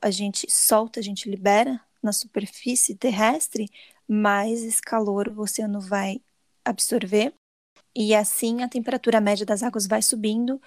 [0.02, 3.70] a gente solta, a gente libera na superfície terrestre,
[4.08, 6.22] mais esse calor o oceano vai
[6.64, 7.34] absorver
[7.96, 10.62] e assim a temperatura média das águas vai subindo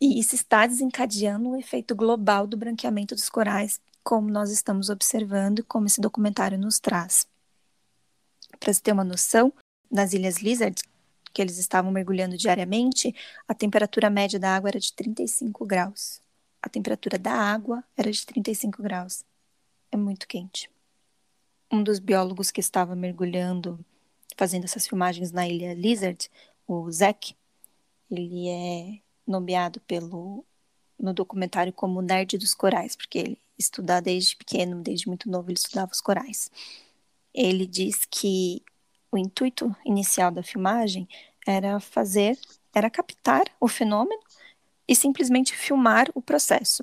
[0.00, 5.64] e isso está desencadeando o efeito global do branqueamento dos corais, como nós estamos observando,
[5.64, 7.24] como esse documentário nos traz.
[8.58, 9.52] Para você ter uma noção,
[9.88, 10.82] nas Ilhas Lizard,
[11.32, 13.14] que eles estavam mergulhando diariamente,
[13.48, 16.20] a temperatura média da água era de 35 graus.
[16.60, 19.24] A temperatura da água era de 35 graus.
[19.90, 20.70] É muito quente.
[21.70, 23.84] Um dos biólogos que estava mergulhando,
[24.36, 26.30] fazendo essas filmagens na ilha Lizard,
[26.66, 27.34] o Zack,
[28.10, 30.44] ele é nomeado pelo
[30.98, 35.58] no documentário como nerd dos corais, porque ele estuda desde pequeno, desde muito novo, ele
[35.58, 36.50] estudava os corais.
[37.34, 38.62] Ele diz que
[39.12, 41.06] o intuito inicial da filmagem
[41.46, 42.38] era fazer,
[42.74, 44.20] era captar o fenômeno
[44.88, 46.82] e simplesmente filmar o processo,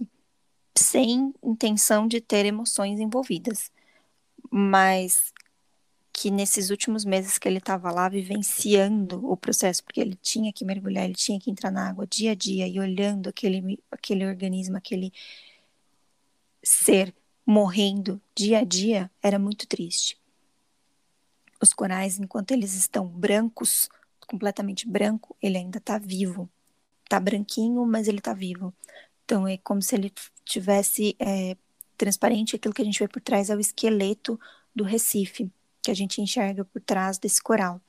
[0.77, 3.71] sem intenção de ter emoções envolvidas.
[4.51, 5.34] Mas
[6.13, 10.65] que nesses últimos meses que ele estava lá vivenciando o processo, porque ele tinha que
[10.65, 14.77] mergulhar, ele tinha que entrar na água dia a dia e olhando aquele, aquele organismo,
[14.77, 15.13] aquele
[16.61, 17.13] ser
[17.45, 20.19] morrendo dia a dia, era muito triste.
[21.62, 23.89] Os corais, enquanto eles estão brancos,
[24.28, 26.49] completamente branco, ele ainda está vivo.
[27.03, 28.74] Está branquinho, mas ele está vivo.
[29.26, 30.14] Então é como se ele
[30.45, 31.57] tivesse é,
[31.97, 32.55] transparente.
[32.55, 34.39] Aquilo que a gente vê por trás é o esqueleto
[34.74, 35.51] do Recife,
[35.82, 37.82] que a gente enxerga por trás desse coral.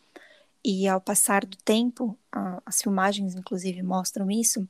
[0.65, 4.69] E ao passar do tempo, a, as filmagens inclusive mostram isso,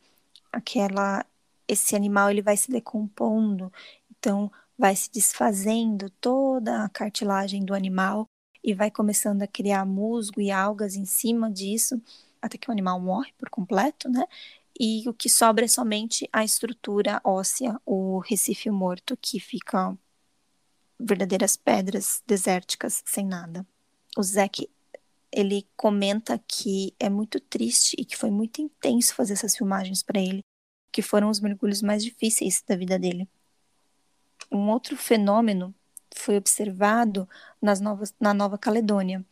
[0.53, 1.25] aquela
[1.67, 3.73] esse animal ele vai se decompondo,
[4.11, 8.29] então vai se desfazendo toda a cartilagem do animal
[8.63, 12.01] e vai começando a criar musgo e algas em cima disso,
[12.41, 14.25] até que o animal morre por completo, né?
[14.79, 19.97] E o que sobra é somente a estrutura óssea, o recife morto, que fica
[20.99, 23.67] verdadeiras pedras desérticas sem nada.
[24.17, 24.69] O Zack
[25.33, 30.21] ele comenta que é muito triste e que foi muito intenso fazer essas filmagens para
[30.21, 30.45] ele,
[30.91, 33.29] que foram os mergulhos mais difíceis da vida dele.
[34.51, 35.75] Um outro fenômeno
[36.21, 37.29] foi observado
[37.61, 39.25] nas novas, na Nova Caledônia,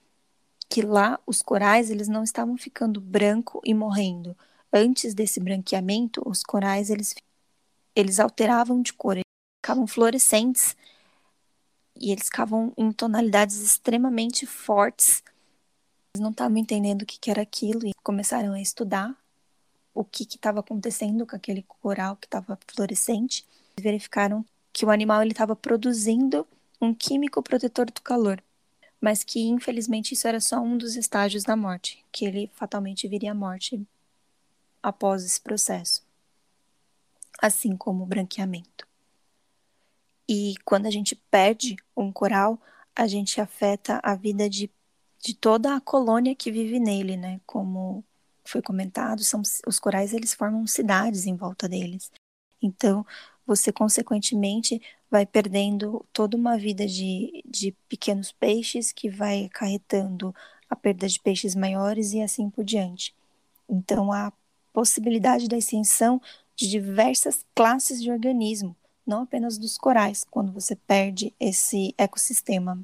[0.69, 4.37] que lá os corais eles não estavam ficando branco e morrendo.
[4.73, 7.15] Antes desse branqueamento, os corais eles,
[7.95, 9.25] eles alteravam de cor, eles
[9.65, 10.77] ficavam fluorescentes
[11.97, 15.23] e eles ficavam em tonalidades extremamente fortes.
[16.15, 19.17] Eles não estavam entendendo o que, que era aquilo e começaram a estudar
[19.95, 23.45] o que estava acontecendo com aquele coral que estava fluorescente.
[23.81, 26.47] Verificaram que o animal ele estava produzindo
[26.81, 28.43] um químico protetor do calor,
[29.01, 33.33] mas que infelizmente isso era só um dos estágios da morte, que ele fatalmente viria
[33.33, 33.81] à morte
[34.83, 36.03] após esse processo,
[37.41, 38.87] assim como o branqueamento.
[40.29, 42.61] E quando a gente perde um coral,
[42.95, 44.71] a gente afeta a vida de,
[45.21, 47.41] de toda a colônia que vive nele, né?
[47.47, 48.05] Como
[48.45, 52.11] foi comentado, são, os corais eles formam cidades em volta deles.
[52.61, 53.07] Então,
[53.47, 60.35] você consequentemente vai perdendo toda uma vida de, de pequenos peixes que vai acarretando
[60.69, 63.15] a perda de peixes maiores e assim por diante.
[63.69, 64.33] Então, a
[64.73, 66.21] possibilidade da extinção
[66.55, 72.79] de diversas classes de organismo, não apenas dos corais, quando você perde esse ecossistema.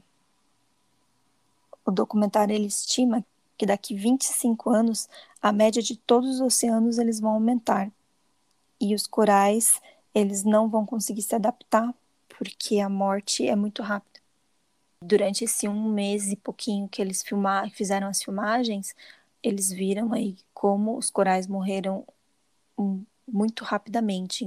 [1.85, 3.25] O documentário ele estima
[3.59, 5.09] que daqui 25 anos
[5.41, 7.93] a média de todos os oceanos eles vão aumentar
[8.81, 9.81] e os corais
[10.15, 11.95] eles não vão conseguir se adaptar
[12.39, 14.21] porque a morte é muito rápida.
[15.03, 18.95] Durante esse um mês e pouquinho que eles filmar, fizeram as filmagens,
[19.43, 22.07] eles viram aí como os corais morreram
[23.27, 24.47] muito rapidamente.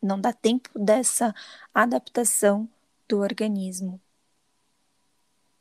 [0.00, 1.34] Não dá tempo dessa
[1.72, 2.68] adaptação
[3.08, 4.00] do organismo.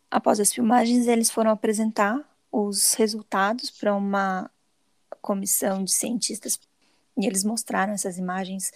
[0.09, 2.19] Após as filmagens, eles foram apresentar
[2.51, 4.51] os resultados para uma
[5.21, 6.59] comissão de cientistas
[7.17, 8.71] e eles mostraram essas imagens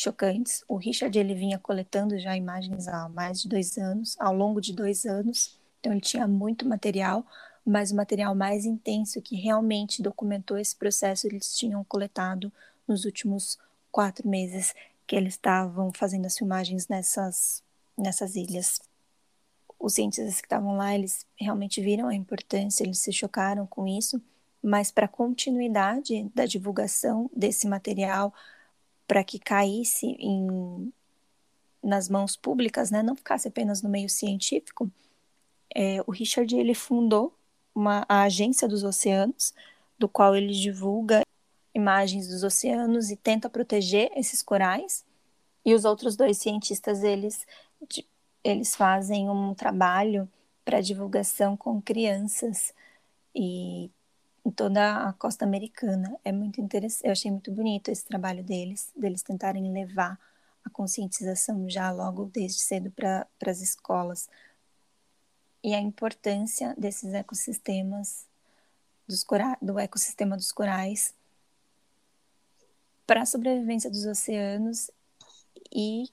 [0.00, 0.64] chocantes.
[0.68, 4.72] O Richard ele vinha coletando já imagens há mais de dois anos, ao longo de
[4.72, 7.26] dois anos, então ele tinha muito material,
[7.64, 12.52] mas o material mais intenso que realmente documentou esse processo eles tinham coletado
[12.86, 13.58] nos últimos
[13.90, 14.74] quatro meses
[15.06, 17.62] que eles estavam fazendo as filmagens nessas,
[17.96, 18.80] nessas ilhas.
[19.78, 24.20] Os cientistas que estavam lá, eles realmente viram a importância, eles se chocaram com isso,
[24.62, 28.32] mas para a continuidade da divulgação desse material,
[29.06, 30.92] para que caísse em,
[31.82, 34.90] nas mãos públicas, né, não ficasse apenas no meio científico,
[35.74, 37.34] é, o Richard ele fundou
[37.74, 39.52] uma, a Agência dos Oceanos,
[39.98, 41.22] do qual ele divulga
[41.74, 45.04] imagens dos oceanos e tenta proteger esses corais.
[45.64, 47.46] E os outros dois cientistas eles
[48.42, 50.28] eles fazem um trabalho
[50.64, 52.74] para divulgação com crianças
[53.34, 53.90] e
[54.44, 56.18] em toda a costa americana.
[56.24, 60.18] É muito interessante, eu achei muito bonito esse trabalho deles, deles tentarem levar
[60.64, 64.28] a conscientização já logo desde cedo para as escolas.
[65.62, 68.26] E a importância desses ecossistemas,
[69.06, 71.14] dos cora do ecossistema dos corais,
[73.06, 74.90] para a sobrevivência dos oceanos
[75.72, 76.04] e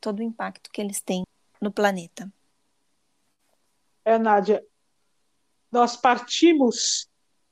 [0.00, 1.24] todo o impacto que eles têm
[1.60, 2.32] no planeta.
[4.04, 4.64] É, Nádia,
[5.70, 7.08] nós partimos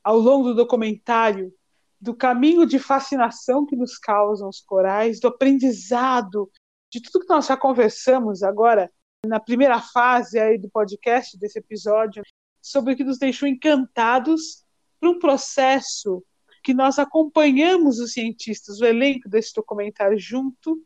[0.06, 1.52] ao longo do documentário
[2.00, 6.48] do caminho de fascinação que nos causam os corais, do aprendizado,
[6.88, 8.88] de tudo que nós já conversamos agora
[9.26, 12.22] na primeira fase aí do podcast, desse episódio,
[12.62, 14.64] sobre o que nos deixou encantados
[15.00, 16.22] para um processo
[16.62, 20.80] que nós acompanhamos os cientistas, o elenco desse documentário junto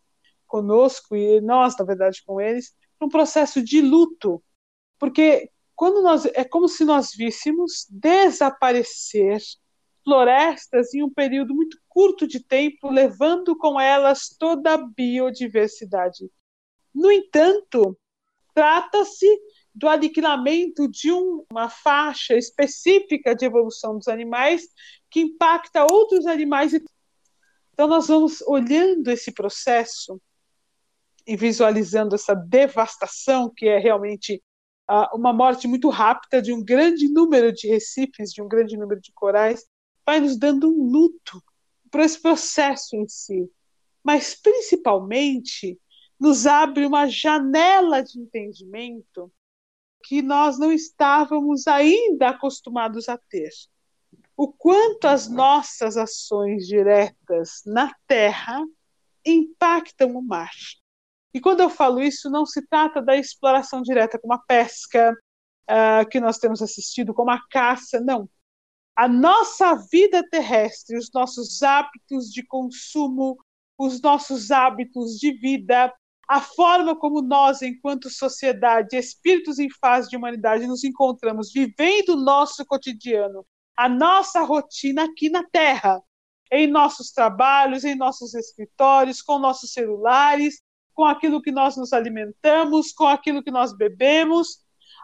[0.47, 4.43] conosco e nós, na verdade, com eles, um processo de luto,
[4.99, 5.51] porque
[5.81, 9.41] quando nós é como se nós víssemos desaparecer
[10.05, 16.31] florestas em um período muito curto de tempo, levando com elas toda a biodiversidade.
[16.95, 17.99] No entanto,
[18.53, 19.27] trata-se
[19.75, 24.69] do aniquilamento de um, uma faixa específica de evolução dos animais
[25.09, 26.75] que impacta outros animais.
[27.73, 30.21] Então, nós vamos olhando esse processo
[31.27, 34.43] e visualizando essa devastação que é realmente
[35.13, 39.13] uma morte muito rápida de um grande número de recifes, de um grande número de
[39.13, 39.65] corais,
[40.05, 41.43] vai nos dando um luto
[41.91, 43.51] para esse processo em si.
[44.03, 45.79] Mas, principalmente,
[46.19, 49.33] nos abre uma janela de entendimento
[50.05, 53.51] que nós não estávamos ainda acostumados a ter.
[54.37, 58.65] O quanto as nossas ações diretas na Terra
[59.25, 60.51] impactam o mar.
[61.33, 65.17] E quando eu falo isso, não se trata da exploração direta, como a pesca
[65.71, 68.29] uh, que nós temos assistido, como a caça, não.
[68.97, 73.37] A nossa vida terrestre, os nossos hábitos de consumo,
[73.79, 75.93] os nossos hábitos de vida,
[76.29, 82.23] a forma como nós, enquanto sociedade, espíritos em fase de humanidade, nos encontramos vivendo o
[82.23, 86.01] nosso cotidiano, a nossa rotina aqui na Terra,
[86.53, 90.61] em nossos trabalhos, em nossos escritórios, com nossos celulares,
[91.01, 94.59] com aquilo que nós nos alimentamos, com aquilo que nós bebemos.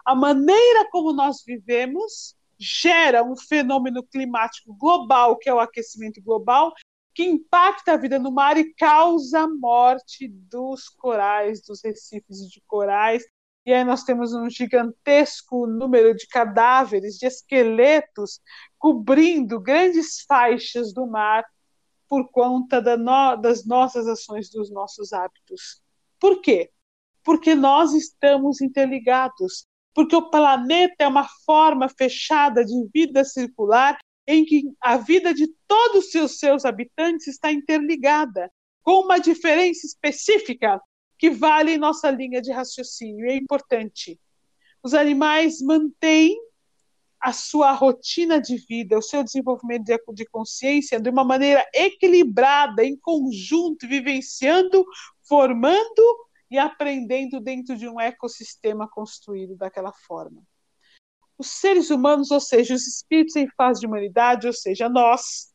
[0.05, 6.71] A maneira como nós vivemos gera um fenômeno climático global, que é o aquecimento global,
[7.15, 12.61] que impacta a vida no mar e causa a morte dos corais, dos recifes de
[12.67, 13.23] corais.
[13.65, 18.39] E aí nós temos um gigantesco número de cadáveres, de esqueletos,
[18.77, 21.43] cobrindo grandes faixas do mar
[22.07, 25.81] por conta da no, das nossas ações, dos nossos hábitos.
[26.19, 26.71] Por quê?
[27.23, 33.97] Porque nós estamos interligados, porque o planeta é uma forma fechada de vida circular
[34.27, 38.51] em que a vida de todos os seus habitantes está interligada,
[38.83, 40.81] com uma diferença específica
[41.17, 43.29] que vale nossa linha de raciocínio.
[43.29, 44.19] É importante.
[44.83, 46.37] Os animais mantêm
[47.27, 52.85] a sua rotina de vida, o seu desenvolvimento de, de consciência de uma maneira equilibrada,
[52.85, 54.85] em conjunto, vivenciando,
[55.27, 60.41] formando e aprendendo dentro de um ecossistema construído daquela forma.
[61.37, 65.53] Os seres humanos, ou seja, os espíritos em fase de humanidade, ou seja, nós,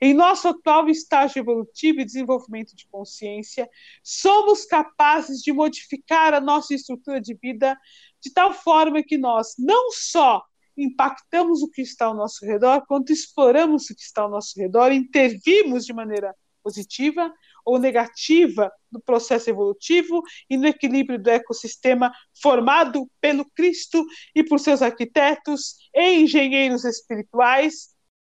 [0.00, 3.68] em nosso atual estágio evolutivo e desenvolvimento de consciência,
[4.04, 7.76] somos capazes de modificar a nossa estrutura de vida
[8.20, 10.46] de tal forma que nós não só
[10.78, 14.92] impactamos o que está ao nosso redor, quanto exploramos o que está ao nosso redor,
[14.92, 17.32] intervimos de maneira positiva
[17.64, 24.04] ou negativa no processo evolutivo e no equilíbrio do ecossistema formado pelo Cristo
[24.34, 27.90] e por seus arquitetos e engenheiros espirituais,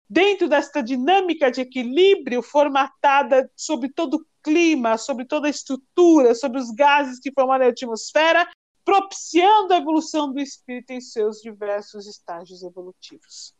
[0.08, 6.60] dentro desta dinâmica de equilíbrio formatada sobre todo o clima, sobre toda a estrutura, sobre
[6.60, 8.46] os gases que formam a atmosfera,
[8.84, 13.54] propiciando a evolução do espírito em seus diversos estágios evolutivos.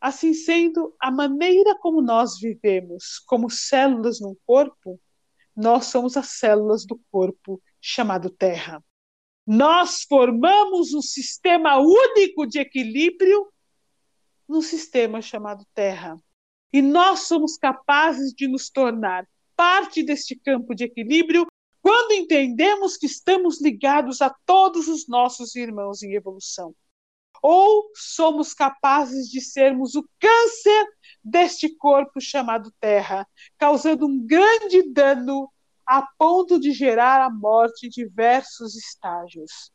[0.00, 5.00] Assim sendo, a maneira como nós vivemos como células num corpo,
[5.54, 8.82] nós somos as células do corpo chamado Terra.
[9.46, 13.50] Nós formamos um sistema único de equilíbrio
[14.48, 16.20] no sistema chamado Terra.
[16.72, 19.26] E nós somos capazes de nos tornar
[19.56, 21.46] parte deste campo de equilíbrio
[21.88, 26.76] quando entendemos que estamos ligados a todos os nossos irmãos em evolução
[27.40, 30.86] ou somos capazes de sermos o câncer
[31.24, 33.26] deste corpo chamado Terra,
[33.56, 35.50] causando um grande dano
[35.86, 39.72] a ponto de gerar a morte em diversos estágios.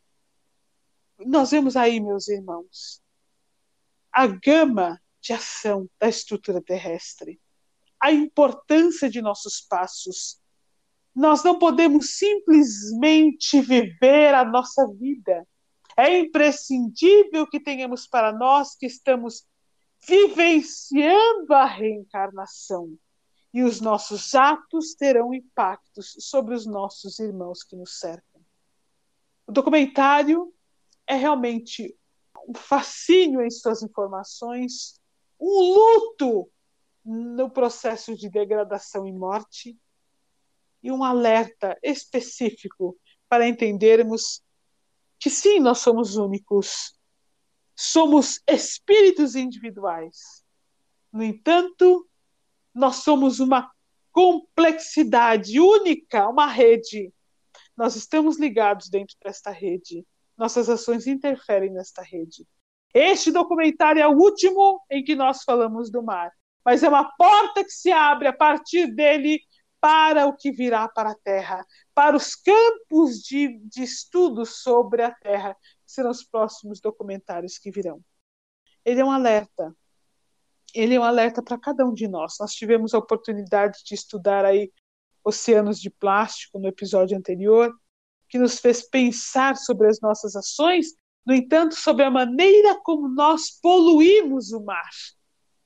[1.18, 3.02] Nós vemos aí, meus irmãos,
[4.12, 7.42] a gama de ação da estrutura terrestre,
[8.00, 10.43] a importância de nossos passos.
[11.16, 15.48] Nós não podemos simplesmente viver a nossa vida.
[15.96, 19.46] É imprescindível que tenhamos para nós que estamos
[20.08, 22.98] vivenciando a reencarnação.
[23.54, 28.42] E os nossos atos terão impactos sobre os nossos irmãos que nos cercam.
[29.46, 30.52] O documentário
[31.06, 31.96] é realmente
[32.48, 35.00] um fascínio em suas informações,
[35.40, 36.50] um luto
[37.06, 39.78] no processo de degradação e morte
[40.84, 42.98] e um alerta específico
[43.30, 44.44] para entendermos
[45.18, 46.94] que sim, nós somos únicos.
[47.76, 50.44] Somos espíritos individuais.
[51.12, 52.08] No entanto,
[52.74, 53.72] nós somos uma
[54.12, 57.12] complexidade única, uma rede.
[57.76, 60.06] Nós estamos ligados dentro desta rede.
[60.38, 62.46] Nossas ações interferem nesta rede.
[62.94, 66.32] Este documentário é o último em que nós falamos do mar,
[66.64, 69.40] mas é uma porta que se abre a partir dele
[69.84, 75.12] para o que virá para a Terra, para os campos de, de estudo sobre a
[75.12, 78.00] Terra, que serão os próximos documentários que virão.
[78.86, 79.76] Ele é um alerta.
[80.74, 82.38] Ele é um alerta para cada um de nós.
[82.40, 84.72] Nós tivemos a oportunidade de estudar aí
[85.22, 87.70] oceanos de plástico no episódio anterior,
[88.30, 93.52] que nos fez pensar sobre as nossas ações, no entanto, sobre a maneira como nós
[93.62, 94.92] poluímos o mar.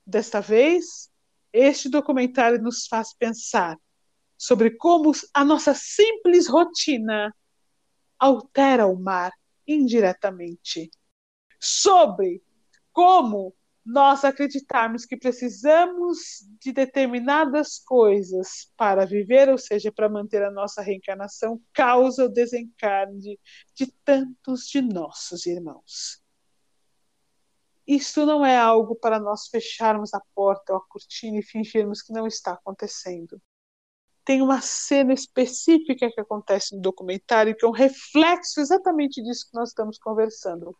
[0.03, 1.11] Desta vez,
[1.53, 3.77] este documentário nos faz pensar
[4.37, 7.33] sobre como a nossa simples rotina
[8.19, 9.31] altera o mar
[9.67, 10.91] indiretamente,
[11.59, 12.41] sobre
[12.93, 20.51] como nós acreditarmos que precisamos de determinadas coisas para viver, ou seja, para manter a
[20.51, 23.39] nossa reencarnação, causa o desencarne
[23.73, 26.21] de tantos de nossos irmãos.
[27.87, 32.11] Isso não é algo para nós fecharmos a porta ou a cortina e fingirmos que
[32.11, 33.41] não está acontecendo
[34.27, 39.57] tem uma cena específica que acontece no documentário que é um reflexo exatamente disso que
[39.57, 40.77] nós estamos conversando.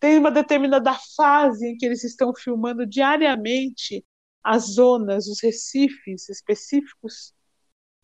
[0.00, 4.04] Tem uma determinada fase em que eles estão filmando diariamente
[4.42, 7.32] as zonas, os recifes específicos.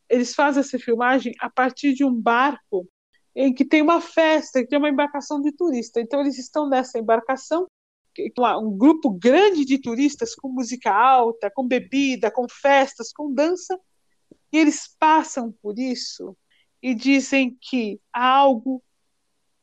[0.08, 2.88] Eles fazem essa filmagem a partir de um barco
[3.34, 6.00] em que tem uma festa, que tem uma embarcação de turista.
[6.00, 7.66] Então eles estão nessa embarcação,
[8.62, 13.76] um grupo grande de turistas com música alta, com bebida, com festas, com dança,
[14.52, 16.36] e eles passam por isso
[16.82, 18.82] e dizem que há algo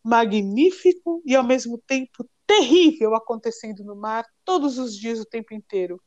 [0.03, 6.01] magnífico e ao mesmo tempo terrível acontecendo no mar todos os dias, o tempo inteiro.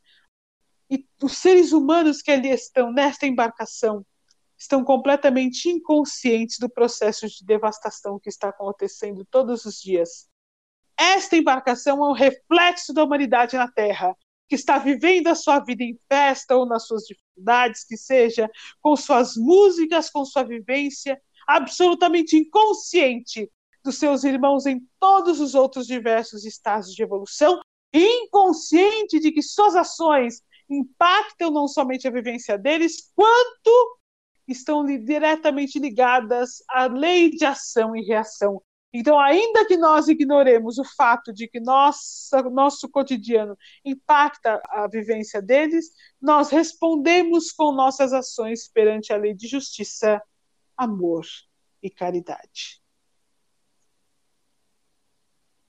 [0.89, 4.05] E os seres humanos que ali estão nesta embarcação
[4.57, 10.29] estão completamente inconscientes do processo de devastação que está acontecendo todos os dias.
[10.97, 14.15] Esta embarcação é um reflexo da humanidade na Terra,
[14.51, 18.97] que está vivendo a sua vida em festa ou nas suas dificuldades, que seja com
[18.97, 23.49] suas músicas, com sua vivência, absolutamente inconsciente
[23.81, 27.61] dos seus irmãos em todos os outros diversos estágios de evolução,
[27.93, 33.99] inconsciente de que suas ações impactam não somente a vivência deles, quanto
[34.45, 38.61] estão diretamente ligadas à lei de ação e reação
[38.93, 45.41] então, ainda que nós ignoremos o fato de que nossa, nosso cotidiano impacta a vivência
[45.41, 50.21] deles, nós respondemos com nossas ações perante a lei de justiça,
[50.75, 51.25] amor
[51.81, 52.81] e caridade.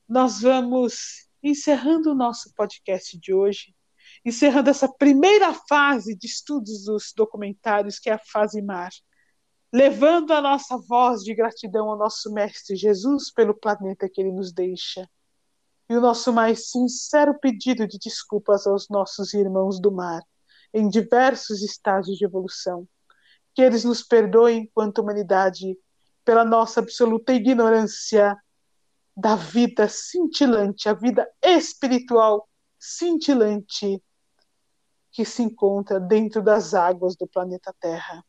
[0.08, 3.72] Nós vamos encerrando o nosso podcast de hoje,
[4.24, 8.90] encerrando essa primeira fase de estudos dos documentários, que é a fase mar
[9.72, 14.52] levando a nossa voz de gratidão ao nosso Mestre Jesus pelo planeta que ele nos
[14.52, 15.08] deixa.
[15.88, 20.22] E o nosso mais sincero pedido de desculpas aos nossos irmãos do mar,
[20.74, 22.86] em diversos estágios de evolução.
[23.54, 25.76] Que eles nos perdoem enquanto humanidade
[26.24, 28.36] pela nossa absoluta ignorância
[29.16, 32.48] da vida cintilante, a vida espiritual
[32.78, 34.02] cintilante
[35.10, 38.24] que se encontra dentro das águas do planeta Terra.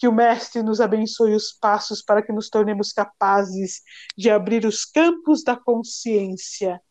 [0.00, 3.82] Que o Mestre nos abençoe os passos para que nos tornemos capazes
[4.16, 6.82] de abrir os campos da consciência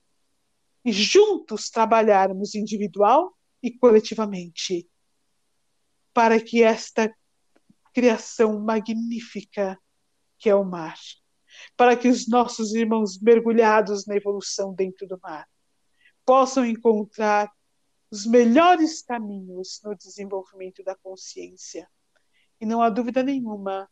[0.85, 4.87] e juntos trabalharmos individual e coletivamente
[6.13, 7.11] para que esta
[7.95, 9.75] criação magnífica
[10.37, 10.97] que é o mar,
[11.75, 15.47] para que os nossos irmãos mergulhados na evolução dentro do mar
[16.23, 17.51] possam encontrar
[18.11, 21.89] os melhores caminhos no desenvolvimento da consciência
[22.59, 23.89] e não há dúvida nenhuma,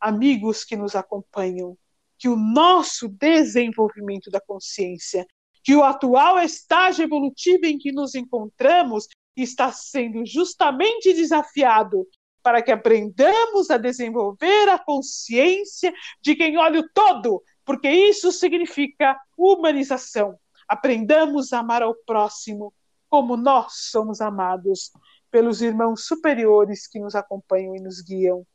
[0.00, 1.76] amigos que nos acompanham,
[2.18, 5.26] que o nosso desenvolvimento da consciência,
[5.62, 9.06] que o atual estágio evolutivo em que nos encontramos
[9.36, 12.06] está sendo justamente desafiado
[12.42, 19.18] para que aprendamos a desenvolver a consciência de quem olha o todo, porque isso significa
[19.36, 20.38] humanização.
[20.66, 22.72] Aprendamos a amar ao próximo
[23.08, 24.90] como nós somos amados
[25.30, 28.46] pelos irmãos superiores que nos acompanham e nos guiam.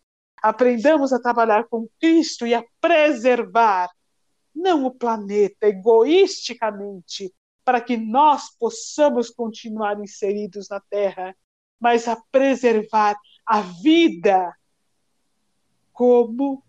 [0.41, 3.89] Aprendamos a trabalhar com Cristo e a preservar
[4.53, 7.33] não o planeta egoisticamente,
[7.65, 11.35] para que nós possamos continuar inseridos na Terra,
[11.79, 13.15] mas a preservar
[13.45, 14.53] a vida
[15.91, 16.63] como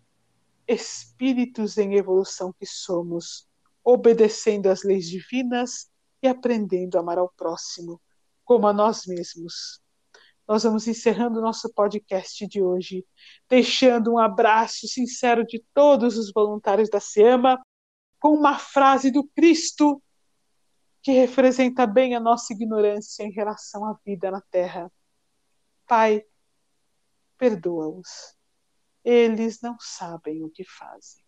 [0.66, 3.46] espíritos em evolução que somos,
[3.82, 5.90] obedecendo às leis divinas
[6.22, 8.00] e aprendendo a amar ao próximo
[8.44, 9.82] como a nós mesmos
[10.46, 13.04] nós vamos encerrando o nosso podcast de hoje,
[13.48, 17.60] deixando um abraço sincero de todos os voluntários da SEAMA,
[18.20, 20.02] com uma frase do Cristo
[21.02, 24.90] que representa bem a nossa ignorância em relação à vida na Terra.
[25.86, 26.24] Pai,
[27.36, 28.34] perdoa-os.
[29.04, 31.23] Eles não sabem o que fazem.